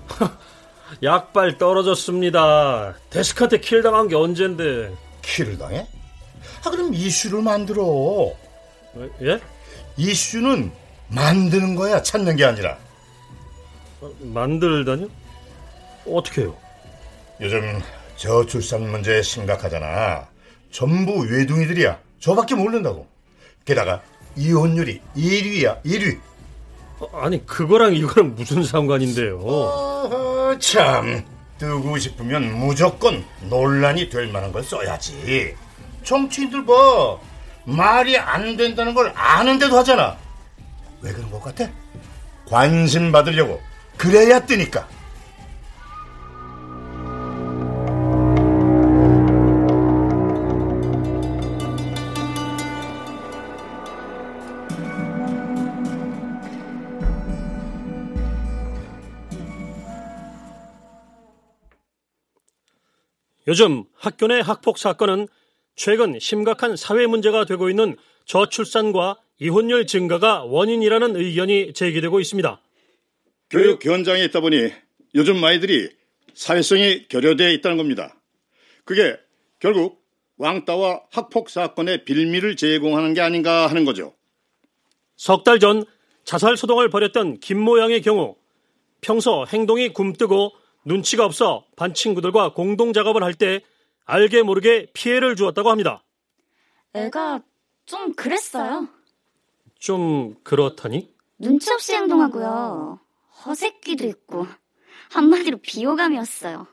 약발 1.03 1.57
떨어졌습니다. 1.57 2.95
데스크한테 3.09 3.59
킬 3.59 3.81
당한 3.83 4.07
게 4.07 4.15
언젠데. 4.15 4.91
킬을 5.21 5.57
당해? 5.57 5.87
아 6.65 6.69
그럼 6.69 6.93
이슈를 6.93 7.41
만들어. 7.41 8.31
예? 9.21 9.39
이슈는 9.97 10.71
만드는 11.13 11.75
거야. 11.75 12.01
찾는 12.01 12.35
게 12.35 12.45
아니라. 12.45 12.77
어, 14.01 14.11
만들다뇨? 14.21 15.07
어떻게 16.07 16.41
해요? 16.41 16.55
요즘 17.41 17.81
저출산 18.17 18.89
문제 18.89 19.21
심각하잖아. 19.21 20.27
전부 20.71 21.19
외둥이들이야. 21.21 21.97
저밖에 22.19 22.55
모른다고. 22.55 23.07
게다가 23.65 24.01
이혼율이 24.35 25.01
1위야, 25.15 25.83
1위. 25.83 26.19
아니 27.13 27.45
그거랑 27.45 27.93
이거랑 27.95 28.35
무슨 28.35 28.63
상관인데요? 28.63 29.39
어, 29.39 30.57
참 30.59 31.25
뜨고 31.57 31.97
싶으면 31.97 32.57
무조건 32.57 33.23
논란이 33.49 34.09
될 34.09 34.27
만한 34.27 34.51
걸 34.51 34.63
써야지. 34.63 35.55
정치인들 36.03 36.65
봐 36.65 36.73
말이 37.65 38.17
안 38.17 38.57
된다는 38.57 38.93
걸 38.93 39.11
아는데도 39.15 39.77
하잖아. 39.77 40.17
왜 41.03 41.11
그런 41.11 41.29
것 41.29 41.41
같아? 41.41 41.69
관심 42.45 43.11
받으려고 43.11 43.61
그래야 43.97 44.39
뜨니까. 44.39 44.87
요즘 63.45 63.83
학교 63.93 64.27
내 64.27 64.39
학폭 64.39 64.77
사건은 64.77 65.27
최근 65.75 66.17
심각한 66.17 66.77
사회 66.77 67.05
문제가 67.07 67.43
되고 67.43 67.69
있는 67.69 67.97
저출산과 68.25 69.17
이혼율 69.47 69.85
증가가 69.87 70.43
원인이라는 70.45 71.17
의견이 71.17 71.73
제기되고 71.73 72.19
있습니다. 72.21 72.61
교육 73.49 73.85
현장에 73.85 74.23
있다 74.23 74.39
보니 74.39 74.71
요즘 75.15 75.43
아이들이 75.43 75.89
사회성이 76.33 77.07
결여되어 77.09 77.51
있다는 77.51 77.75
겁니다. 77.75 78.15
그게 78.85 79.17
결국 79.59 80.01
왕따와 80.37 81.01
학폭 81.11 81.49
사건의 81.49 82.05
빌미를 82.05 82.55
제공하는 82.55 83.13
게 83.13 83.19
아닌가 83.21 83.67
하는 83.67 83.83
거죠. 83.83 84.13
석 85.17 85.43
달 85.43 85.59
전 85.59 85.83
자살 86.23 86.55
소동을 86.55 86.89
벌였던 86.89 87.41
김모양의 87.41 88.01
경우 88.01 88.37
평소 89.01 89.45
행동이 89.45 89.89
굼뜨고 89.91 90.53
눈치가 90.85 91.25
없어 91.25 91.65
반 91.75 91.93
친구들과 91.93 92.53
공동 92.53 92.93
작업을 92.93 93.23
할 93.23 93.33
때 93.33 93.59
알게 94.05 94.41
모르게 94.43 94.87
피해를 94.93 95.35
주었다고 95.35 95.69
합니다. 95.69 96.03
애가 96.93 97.41
좀 97.85 98.13
그랬어요. 98.13 98.87
좀 99.83 100.35
그렇다니? 100.43 101.13
눈치 101.37 101.69
없이 101.73 101.93
행동하고요. 101.93 103.01
허세끼도 103.45 104.07
있고 104.07 104.47
한마디로 105.11 105.57
비호감이었어요. 105.57 106.65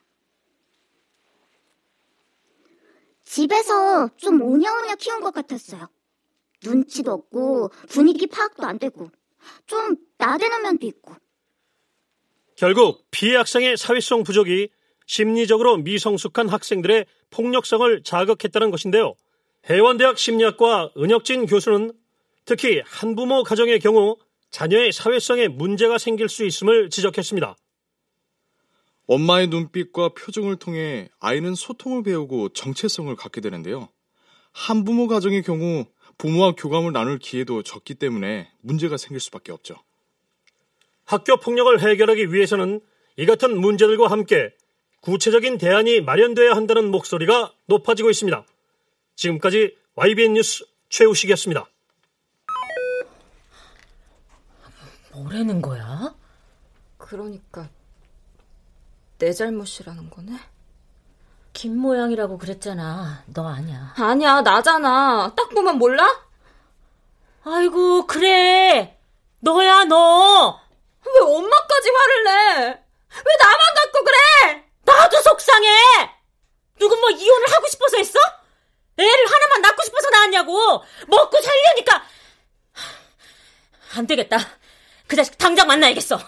집에서 3.24 4.08
좀 4.16 4.40
오냐오냐 4.40 4.94
키운 4.94 5.20
것 5.22 5.34
같았어요. 5.34 5.88
눈치도 6.64 7.10
없고 7.10 7.70
분위기 7.88 8.28
파악도 8.28 8.64
안 8.64 8.78
되고 8.78 9.10
좀 9.66 9.96
나대는 10.16 10.62
면도 10.62 10.86
있고. 10.86 11.16
결국 12.54 13.08
피해 13.10 13.34
학생의 13.34 13.76
사회성 13.76 14.22
부족이 14.22 14.68
심리적으로 15.06 15.78
미성숙한 15.78 16.48
학생들의 16.48 17.06
폭력성을 17.30 18.04
자극했다는 18.04 18.70
것인데요. 18.70 19.14
해원대학 19.68 20.16
심리학과 20.16 20.92
은혁진 20.96 21.46
교수는 21.46 21.92
특히 22.50 22.82
한부모 22.84 23.44
가정의 23.44 23.78
경우 23.78 24.16
자녀의 24.50 24.90
사회성에 24.90 25.46
문제가 25.46 25.98
생길 25.98 26.28
수 26.28 26.44
있음을 26.44 26.90
지적했습니다. 26.90 27.56
엄마의 29.06 29.46
눈빛과 29.46 30.14
표정을 30.14 30.56
통해 30.56 31.08
아이는 31.20 31.54
소통을 31.54 32.02
배우고 32.02 32.48
정체성을 32.48 33.14
갖게 33.14 33.40
되는데요. 33.40 33.88
한부모 34.50 35.06
가정의 35.06 35.44
경우 35.44 35.86
부모와 36.18 36.56
교감을 36.56 36.92
나눌 36.92 37.20
기회도 37.20 37.62
적기 37.62 37.94
때문에 37.94 38.50
문제가 38.62 38.96
생길 38.96 39.20
수밖에 39.20 39.52
없죠. 39.52 39.76
학교 41.04 41.36
폭력을 41.36 41.80
해결하기 41.80 42.32
위해서는 42.32 42.80
이 43.16 43.26
같은 43.26 43.60
문제들과 43.60 44.10
함께 44.10 44.52
구체적인 45.02 45.58
대안이 45.58 46.00
마련돼야 46.00 46.56
한다는 46.56 46.90
목소리가 46.90 47.52
높아지고 47.66 48.10
있습니다. 48.10 48.44
지금까지 49.14 49.76
YBN 49.94 50.32
뉴스 50.32 50.64
최우식이었습니다. 50.88 51.69
뭐라는 55.12 55.60
거야? 55.60 56.14
그러니까 56.98 57.68
내 59.18 59.32
잘못이라는 59.32 60.10
거네. 60.10 60.38
김 61.52 61.76
모양이라고 61.78 62.38
그랬잖아. 62.38 63.24
너 63.26 63.48
아니야. 63.48 63.94
아니야, 63.96 64.40
나잖아. 64.40 65.32
딱 65.36 65.50
보면 65.50 65.78
몰라? 65.78 66.24
아이고, 67.44 68.06
그래. 68.06 68.98
너야, 69.40 69.84
너. 69.84 70.60
왜 71.04 71.20
엄마까지 71.20 71.90
화를 71.90 72.24
내? 72.24 72.30
왜 72.66 73.36
나만 73.42 73.58
갖고 73.74 74.04
그래? 74.04 74.64
나도 74.84 75.20
속상해. 75.22 75.68
누군 76.78 77.00
뭐 77.00 77.10
이혼을 77.10 77.52
하고 77.52 77.66
싶어서 77.66 77.96
했어? 77.96 78.18
애를 78.96 79.26
하나만 79.26 79.62
낳고 79.62 79.82
싶어서 79.82 80.10
낳았냐고. 80.10 80.84
먹고 81.08 81.40
살려니까. 81.42 82.04
안 83.96 84.06
되겠다. 84.06 84.38
그 85.10 85.16
자식 85.16 85.36
당장 85.36 85.66
만나야겠어. 85.66 86.20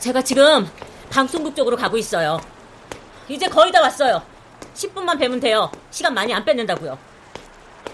제가 0.00 0.20
지금 0.22 0.68
방송국 1.10 1.54
쪽으로 1.54 1.76
가고 1.76 1.96
있어요. 1.96 2.40
이제 3.28 3.46
거의 3.46 3.70
다 3.70 3.80
왔어요. 3.82 4.20
10분만 4.74 5.20
뵈면 5.20 5.38
돼요. 5.38 5.70
시간 5.92 6.12
많이 6.12 6.34
안 6.34 6.44
뺏는다고요. 6.44 6.98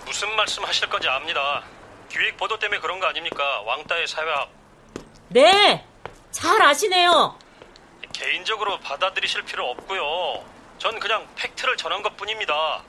무슨 0.06 0.34
말씀 0.36 0.64
하실 0.64 0.88
건지 0.88 1.06
압니다. 1.06 1.64
기획 2.08 2.38
보도 2.38 2.58
때문에 2.58 2.80
그런 2.80 2.98
거 2.98 3.06
아닙니까? 3.06 3.60
왕따의 3.66 4.08
사회학. 4.08 4.59
네, 5.30 5.86
잘 6.32 6.60
아시네요. 6.60 7.38
개인적으로 8.12 8.78
받아들이실 8.80 9.42
필요 9.44 9.70
없고요. 9.70 10.44
전 10.78 10.98
그냥 10.98 11.26
팩트를 11.36 11.76
전한 11.76 12.02
것 12.02 12.16
뿐입니다. 12.16 12.82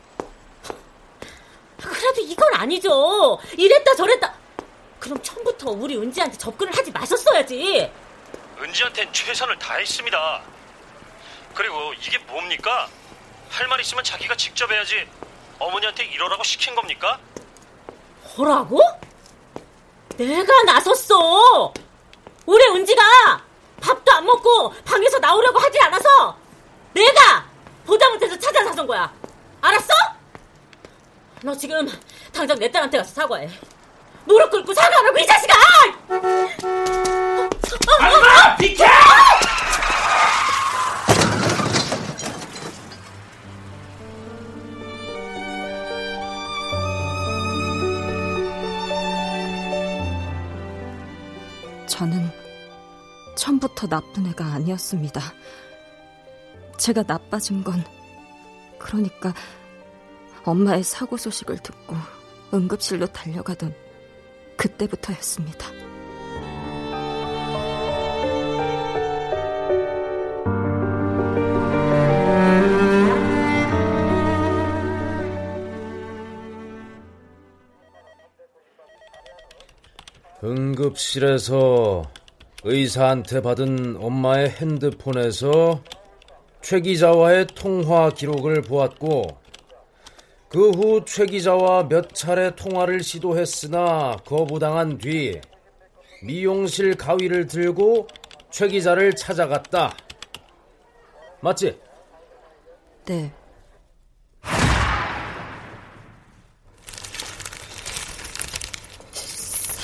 그래도 1.77 2.21
이건 2.21 2.53
아니죠. 2.55 3.39
이랬다 3.57 3.95
저랬다. 3.95 4.33
그럼 4.99 5.21
처음부터 5.21 5.71
우리 5.71 5.97
은지한테 5.97 6.37
접근을 6.37 6.75
하지 6.75 6.91
마셨어야지. 6.91 7.91
은지한텐 8.59 9.13
최선을 9.13 9.57
다했습니다. 9.59 10.41
그리고 11.53 11.93
이게 11.93 12.17
뭡니까? 12.19 12.87
할 13.49 13.67
말 13.67 13.81
있으면 13.81 14.03
자기가 14.03 14.35
직접 14.35 14.71
해야지. 14.71 15.07
어머니한테 15.59 16.05
이러라고 16.05 16.43
시킨 16.43 16.73
겁니까? 16.73 17.19
뭐라고? 18.35 18.79
내가 20.17 20.63
나섰어. 20.63 21.73
우리 22.45 22.65
은지가 22.67 23.01
밥도 23.81 24.11
안 24.11 24.25
먹고 24.25 24.73
방에서 24.85 25.19
나오려고 25.19 25.59
하지 25.59 25.79
않아서 25.81 26.37
내가 26.93 27.45
보다 27.85 28.09
못해서 28.09 28.37
찾아 28.37 28.63
나선 28.63 28.85
거야. 28.85 29.11
알았어? 29.61 29.93
너 31.43 31.55
지금 31.55 31.87
당장 32.33 32.57
내 32.59 32.69
딸한테 32.69 32.97
가서 32.99 33.11
사과해. 33.13 33.49
무릎 34.25 34.51
꿇고 34.51 34.73
사과하라고 34.73 35.17
이 35.17 35.25
자식아! 35.25 35.53
엄마 37.99 38.55
비켜! 38.57 38.85
저는 52.01 52.31
처음부터 53.35 53.85
나쁜 53.85 54.25
애가 54.25 54.43
아니었습니다. 54.43 55.21
제가 56.75 57.03
나빠진 57.03 57.63
건 57.63 57.83
그러니까 58.79 59.35
엄마의 60.43 60.83
사고 60.83 61.15
소식을 61.15 61.59
듣고 61.59 61.95
응급실로 62.55 63.05
달려가던 63.05 63.75
그때부터였습니다. 64.57 65.90
응급실에서 80.43 82.03
의사한테 82.63 83.41
받은 83.41 83.97
엄마의 83.99 84.49
핸드폰에서 84.49 85.83
최 86.61 86.79
기자와의 86.79 87.47
통화 87.55 88.09
기록을 88.09 88.61
보았고 88.61 89.39
그 90.49 90.71
후 90.71 91.05
최 91.05 91.25
기자와 91.25 91.87
몇 91.87 92.13
차례 92.13 92.53
통화를 92.55 93.01
시도했으나 93.03 94.17
거부당한 94.25 94.97
뒤 94.97 95.39
미용실 96.23 96.95
가위를 96.95 97.47
들고 97.47 98.07
최 98.49 98.67
기자를 98.67 99.13
찾아갔다. 99.15 99.95
맞지? 101.39 101.79
네. 103.05 103.31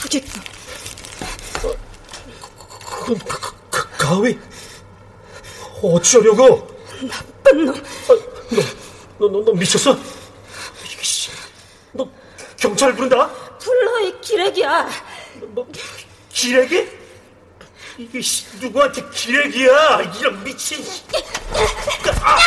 사기꾼. 0.02 0.42
그건 3.08 3.20
가, 3.20 3.40
가, 3.72 3.88
가위? 3.98 4.38
어쩌려고? 5.82 6.68
나쁜 7.08 7.66
놈. 7.66 7.74
너, 8.50 8.60
너, 9.18 9.28
너, 9.30 9.46
너 9.46 9.54
미쳤어? 9.54 9.98
너 11.94 12.10
경찰 12.58 12.94
부른다? 12.94 13.30
불러 13.60 14.02
이 14.02 14.20
기레기야. 14.20 14.90
너 15.56 15.66
기레기? 16.28 16.90
이게 17.98 18.20
누구한테 18.60 19.10
기레기야? 19.10 20.02
이런 20.20 20.44
미친. 20.44 20.86
아, 22.22 22.38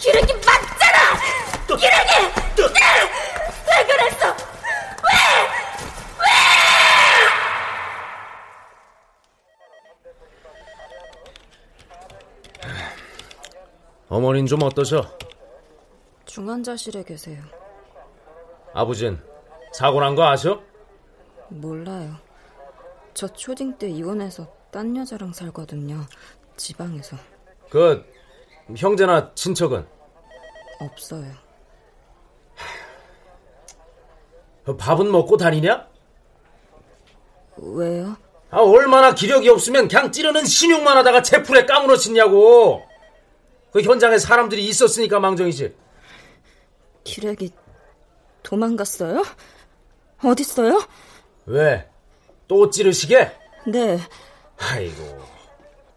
기레기 0.00 0.32
맞잖아. 0.32 1.20
기레기. 1.66 2.14
왜 2.56 3.84
그랬어? 3.84 4.25
어머닌 14.16 14.46
좀 14.46 14.62
어떠셔? 14.62 15.04
중환자실에 16.24 17.02
계세요. 17.02 17.42
아버진 18.72 19.20
사고 19.74 20.00
난 20.00 20.14
거 20.16 20.24
아셔? 20.26 20.62
몰라요. 21.50 22.14
저 23.12 23.28
초딩 23.28 23.76
때 23.76 23.90
이혼해서 23.90 24.46
딴 24.70 24.96
여자랑 24.96 25.34
살거든요. 25.34 26.00
지방에서. 26.56 27.14
그 27.68 28.02
형제나 28.74 29.32
친척은 29.34 29.86
없어요. 30.80 31.30
그 34.64 34.74
밥은 34.78 35.12
먹고 35.12 35.36
다니냐? 35.36 35.86
왜요? 37.58 38.16
아 38.50 38.60
얼마나 38.60 39.12
기력이 39.14 39.50
없으면 39.50 39.88
그냥 39.88 40.10
찌르는 40.10 40.46
신용만 40.46 40.96
하다가 40.96 41.20
제풀에 41.20 41.66
까무러치냐고. 41.66 42.85
그 43.72 43.82
현장에 43.82 44.18
사람들이 44.18 44.64
있었으니까 44.66 45.20
망정이지. 45.20 45.74
기렉이 47.04 47.50
도망갔어요? 48.42 49.22
어딨어요? 50.22 50.82
왜? 51.46 51.88
또 52.48 52.70
찌르시게? 52.70 53.32
네. 53.66 53.98
아이고, 54.58 55.22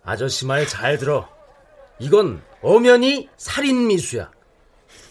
아저씨 0.04 0.46
말 0.46 0.68
잘 0.68 0.98
들어. 0.98 1.28
이건 2.00 2.44
엄연히 2.62 3.30
살인미수야. 3.38 4.32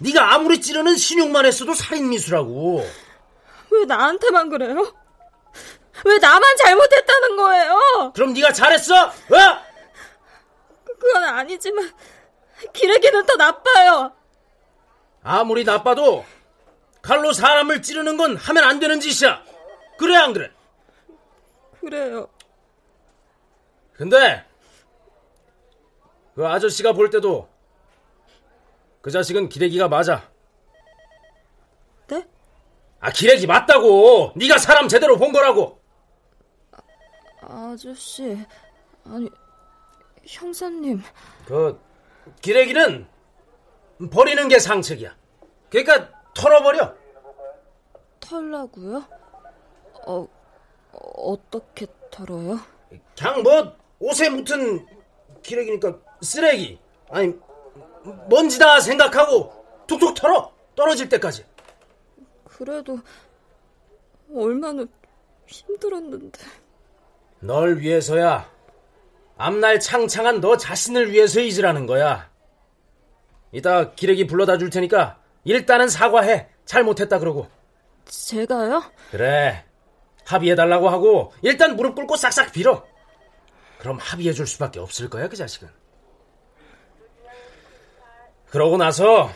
네가 0.00 0.34
아무리 0.34 0.60
찌르는 0.60 0.96
신용만 0.96 1.46
했어도 1.46 1.74
살인미수라고. 1.74 2.84
왜 3.70 3.84
나한테만 3.84 4.48
그래요? 4.50 4.92
왜 6.04 6.18
나만 6.18 6.56
잘못했다는 6.58 7.36
거예요? 7.36 8.12
그럼 8.14 8.32
네가 8.32 8.52
잘했어? 8.52 9.06
어? 9.06 9.12
그건 11.00 11.24
아니지만 11.24 11.90
기레기는 12.72 13.26
더 13.26 13.36
나빠요. 13.36 14.12
아무리 15.22 15.64
나빠도 15.64 16.24
칼로 17.02 17.32
사람을 17.32 17.82
찌르는 17.82 18.16
건 18.16 18.36
하면 18.36 18.64
안 18.64 18.80
되는 18.80 19.00
짓이야. 19.00 19.42
그래 19.98 20.16
안 20.16 20.32
그래? 20.32 20.50
그래요. 21.80 22.28
근데 23.92 24.44
그 26.34 26.46
아저씨가 26.46 26.92
볼 26.92 27.10
때도 27.10 27.48
그 29.00 29.10
자식은 29.10 29.48
기레기가 29.48 29.88
맞아. 29.88 30.28
네? 32.08 32.26
아 33.00 33.10
기레기 33.10 33.46
맞다고. 33.46 34.32
네가 34.36 34.58
사람 34.58 34.88
제대로 34.88 35.16
본 35.16 35.32
거라고. 35.32 35.80
아저씨, 37.40 38.36
아니 39.04 39.28
형사님. 40.26 41.02
그 41.46 41.80
기레기는 42.40 43.06
버리는 44.12 44.48
게 44.48 44.58
상책이야. 44.58 45.16
그러니까 45.70 46.10
털어버려. 46.34 46.94
털라고요? 48.20 49.04
어, 50.06 50.26
어떻게 50.92 51.86
털어요? 52.10 52.58
그냥 53.16 53.42
뭐 53.42 53.76
옷에 53.98 54.28
묻은 54.30 54.86
기레기니까 55.42 55.98
쓰레기 56.22 56.78
아니 57.10 57.34
먼지다 58.28 58.80
생각하고 58.80 59.52
툭툭 59.86 60.14
털어 60.14 60.52
떨어질 60.74 61.08
때까지. 61.08 61.44
그래도 62.44 62.98
얼마나 64.34 64.84
힘들었는데. 65.46 66.40
널 67.40 67.78
위해서야. 67.78 68.50
앞날 69.38 69.78
창창한 69.78 70.40
너 70.40 70.56
자신을 70.56 71.12
위해서 71.12 71.40
잊으라는 71.40 71.86
거야. 71.86 72.28
이따 73.52 73.92
기레기 73.92 74.26
불러다 74.26 74.58
줄 74.58 74.68
테니까 74.68 75.20
일단은 75.44 75.88
사과해. 75.88 76.48
잘못했다 76.64 77.18
그러고. 77.20 77.48
제가요? 78.04 78.82
그래. 79.10 79.64
합의해달라고 80.26 80.90
하고 80.90 81.32
일단 81.40 81.76
무릎 81.76 81.94
꿇고 81.94 82.16
싹싹 82.16 82.52
빌어. 82.52 82.84
그럼 83.78 83.98
합의해줄 83.98 84.46
수밖에 84.46 84.80
없을 84.80 85.08
거야 85.08 85.28
그 85.28 85.36
자식은. 85.36 85.68
그러고 88.50 88.76
나서 88.76 89.30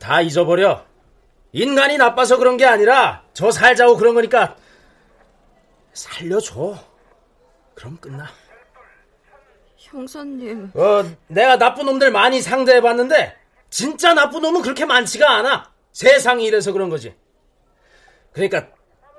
다 0.00 0.20
잊어버려. 0.20 0.84
인간이 1.52 1.98
나빠서 1.98 2.36
그런 2.36 2.56
게 2.56 2.64
아니라 2.66 3.24
저 3.32 3.50
살자고 3.50 3.96
그런 3.96 4.14
거니까 4.14 4.56
살려줘. 5.92 6.91
그럼 7.74 7.96
끝나. 8.00 8.26
형사님. 9.76 10.70
어, 10.74 11.04
내가 11.28 11.58
나쁜 11.58 11.86
놈들 11.86 12.10
많이 12.10 12.40
상대해봤는데 12.40 13.36
진짜 13.70 14.14
나쁜 14.14 14.42
놈은 14.42 14.62
그렇게 14.62 14.84
많지가 14.84 15.28
않아. 15.36 15.72
세상이 15.92 16.44
이래서 16.44 16.72
그런 16.72 16.88
거지. 16.88 17.14
그러니까 18.32 18.68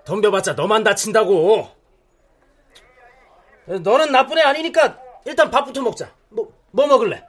덤벼봤자 0.06 0.54
너만 0.54 0.84
다친다고. 0.84 1.70
너는 3.66 4.12
나쁜 4.12 4.38
애 4.40 4.42
아니니까 4.42 5.00
일단 5.26 5.50
밥부터 5.50 5.82
먹자. 5.82 6.14
뭐, 6.30 6.52
뭐 6.72 6.88
먹을래? 6.88 7.24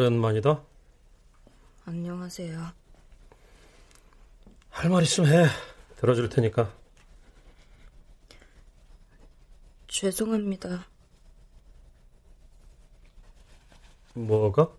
오랜만이다. 0.00 0.64
안녕하세요. 1.84 2.72
할 4.70 4.88
말 4.90 5.02
있으면 5.02 5.30
해. 5.30 5.46
들어줄 5.96 6.30
테니까. 6.30 6.72
죄송합니다. 9.88 10.86
뭐가? 14.14 14.72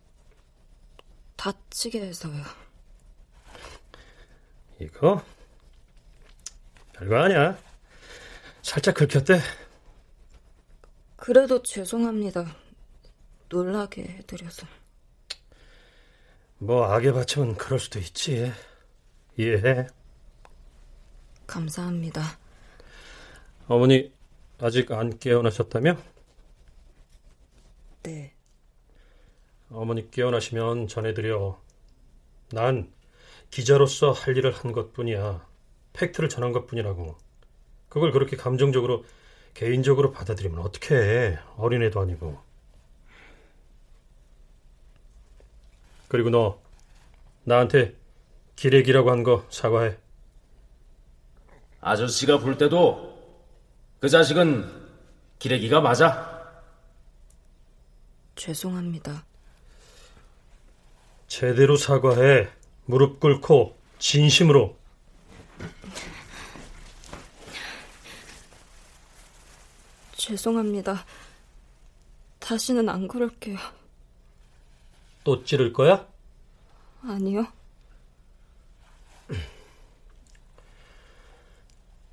다치게 1.35 2.01
해서요. 2.01 2.43
이거? 4.79 5.23
별거 6.93 7.17
아니야. 7.17 7.59
살짝 8.63 8.95
긁혔대. 8.95 9.39
그래도 11.15 11.61
죄송합니다. 11.61 12.55
놀라게 13.49 14.01
해드려서. 14.03 14.65
뭐 16.63 16.85
악에 16.85 17.11
바치면 17.11 17.55
그럴 17.57 17.79
수도 17.79 17.97
있지. 17.97 18.51
이해해. 19.35 19.87
감사합니다. 21.47 22.21
어머니 23.67 24.13
아직 24.59 24.91
안 24.91 25.17
깨어나셨다며? 25.17 25.97
네. 28.03 28.35
어머니 29.71 30.11
깨어나시면 30.11 30.87
전해드려. 30.87 31.59
난 32.51 32.93
기자로서 33.49 34.11
할 34.11 34.37
일을 34.37 34.51
한 34.51 34.71
것뿐이야. 34.71 35.43
팩트를 35.93 36.29
전한 36.29 36.51
것뿐이라고. 36.51 37.17
그걸 37.89 38.11
그렇게 38.11 38.37
감정적으로 38.37 39.03
개인적으로 39.55 40.11
받아들이면 40.11 40.59
어떡해. 40.59 41.39
어린애도 41.57 41.99
아니고. 42.01 42.50
그리고 46.11 46.29
너 46.29 46.59
나한테 47.45 47.95
기레기라고 48.57 49.11
한 49.11 49.23
거 49.23 49.45
사과해. 49.49 49.97
아저씨가 51.79 52.39
볼 52.39 52.57
때도 52.57 53.17
그 54.01 54.09
자식은 54.09 54.69
기레기가 55.39 55.79
맞아. 55.79 56.29
죄송합니다. 58.35 59.23
제대로 61.27 61.77
사과해. 61.77 62.49
무릎 62.85 63.21
꿇고 63.21 63.77
진심으로. 63.97 64.75
죄송합니다. 70.17 71.05
다시는 72.39 72.89
안 72.89 73.07
그럴게요. 73.07 73.57
또 75.23 75.43
찌를 75.43 75.71
거야? 75.73 76.07
아니요. 77.03 77.45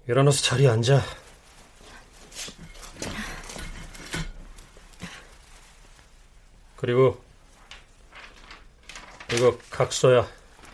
일어나서 0.06 0.40
자리에 0.42 0.68
앉아. 0.68 1.02
그리고 6.76 7.20
이거 9.34 9.58
각서야. 9.70 10.26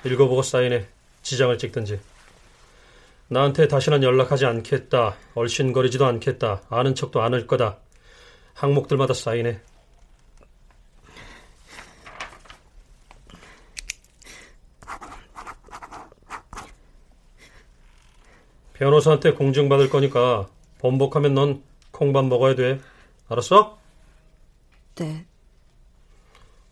읽어보고 0.05 0.43
사인해. 0.43 0.87
지장을 1.22 1.57
찍든지. 1.59 1.99
나한테 3.28 3.66
다시는 3.68 4.03
연락하지 4.03 4.45
않겠다. 4.47 5.16
얼씬거리지도 5.35 6.05
않겠다. 6.07 6.62
아는 6.68 6.95
척도 6.95 7.22
안 7.22 7.32
할 7.32 7.47
거다. 7.47 7.78
항목들마다 8.53 9.14
사인해. 9.14 9.61
변호사한테 18.75 19.33
공증받을 19.33 19.89
거니까 19.89 20.49
번복하면 20.79 21.35
넌 21.35 21.62
콩밥 21.93 22.27
먹어야 22.27 22.55
돼. 22.55 22.81
알았어? 23.29 23.79
네. 24.97 25.27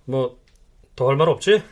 뭐, 0.04 0.38
더 0.96 1.08
할 1.08 1.16
말 1.16 1.28
없지? 1.28 1.62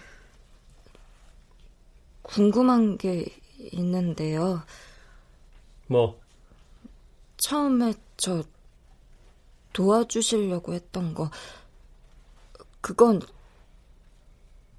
궁금한 2.22 2.97
게 2.97 3.26
있는데요. 3.72 4.62
뭐? 5.87 6.20
처음에 7.37 7.95
저 8.16 8.43
도와주시려고 9.72 10.74
했던 10.74 11.14
거, 11.14 11.31
그건 12.81 13.20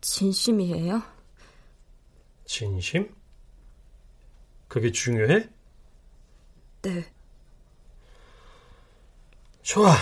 진심이에요? 0.01 1.01
진심? 2.45 3.13
그게 4.71 4.89
중요해? 4.89 5.49
네. 6.83 7.13
좋아. 9.61 9.93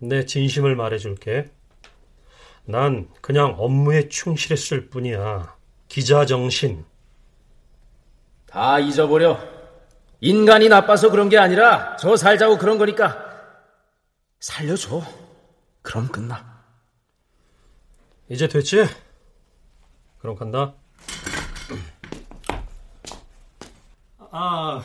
내 0.00 0.26
진심을 0.26 0.74
말해줄게. 0.74 1.48
난 2.64 3.08
그냥 3.20 3.54
업무에 3.56 4.08
충실했을 4.08 4.90
뿐이야. 4.90 5.56
기자 5.86 6.26
정신. 6.26 6.84
다 8.46 8.80
잊어버려. 8.80 9.38
인간이 10.20 10.68
나빠서 10.68 11.08
그런 11.08 11.28
게 11.28 11.38
아니라 11.38 11.96
저 11.96 12.16
살자고 12.16 12.58
그런 12.58 12.78
거니까 12.78 13.16
살려줘. 14.40 15.02
그럼 15.82 16.08
끝나. 16.08 16.64
이제 18.28 18.48
됐지? 18.48 18.86
그럼 20.18 20.34
간다. 20.34 20.74
아, 24.36 24.82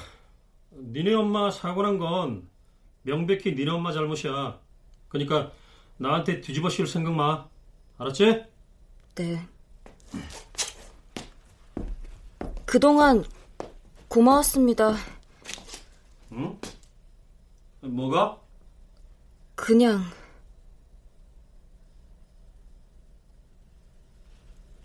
니네 0.72 1.14
엄마 1.16 1.50
사고 1.50 1.82
난 1.82 1.97
건 1.97 2.47
명백히 3.02 3.56
니네 3.56 3.72
엄마 3.72 3.91
잘못이야. 3.91 4.60
그러니까 5.08 5.52
나한테 5.97 6.39
뒤집어 6.41 6.70
씌울 6.70 6.88
생각 6.88 7.14
마. 7.14 7.47
알았지? 7.97 8.45
네. 9.16 9.47
그동안 12.68 13.26
고마웠습니다. 14.08 14.95
응? 16.34 16.60
뭐가? 17.82 18.39
그냥 19.56 20.04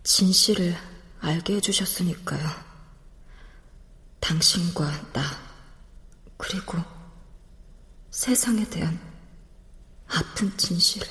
진실을 0.03 0.75
알게 1.21 1.57
해주셨으니까요. 1.57 2.74
당신과 4.25 5.12
나, 5.12 5.22
그리고 6.39 6.79
세상에 8.11 8.64
대한 8.70 8.99
아픈 10.07 10.57
진실을. 10.57 11.07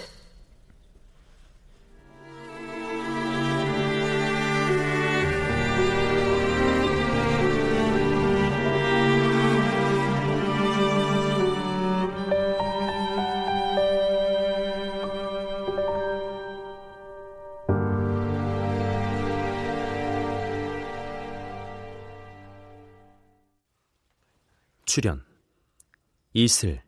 출연. 24.93 25.25
이슬, 26.33 26.83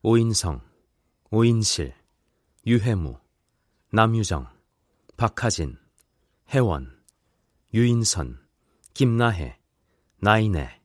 오인성, 0.00 0.62
오인실, 1.30 1.94
유해무, 2.66 3.20
남유정, 3.92 4.48
박하진, 5.18 5.76
혜원, 6.48 6.98
유인선, 7.74 8.42
김나혜, 8.94 9.58
나인애, 10.16 10.80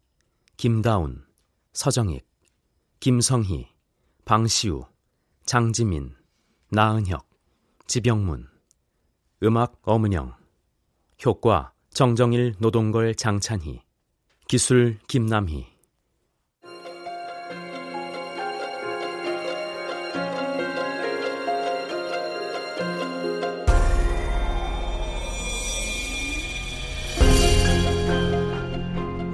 김다운, 0.58 1.26
서정익, 1.72 2.28
김성희, 3.00 3.70
방시우, 4.26 4.86
장지민, 5.46 6.14
나은혁, 6.70 7.30
지병문, 7.88 8.50
음악 9.44 9.80
어문영, 9.84 10.36
효과 11.26 11.72
정정일 11.92 12.56
노동걸 12.60 13.16
장찬희, 13.16 13.82
기술 14.50 15.00
김남희, 15.08 15.71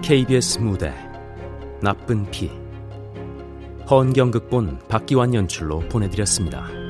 KBS 0.07 0.59
무대 0.59 0.93
나쁜 1.81 2.31
피 2.31 2.49
헌경극본 3.89 4.79
박기환 4.87 5.33
연출로 5.33 5.79
보내드렸습니다. 5.79 6.86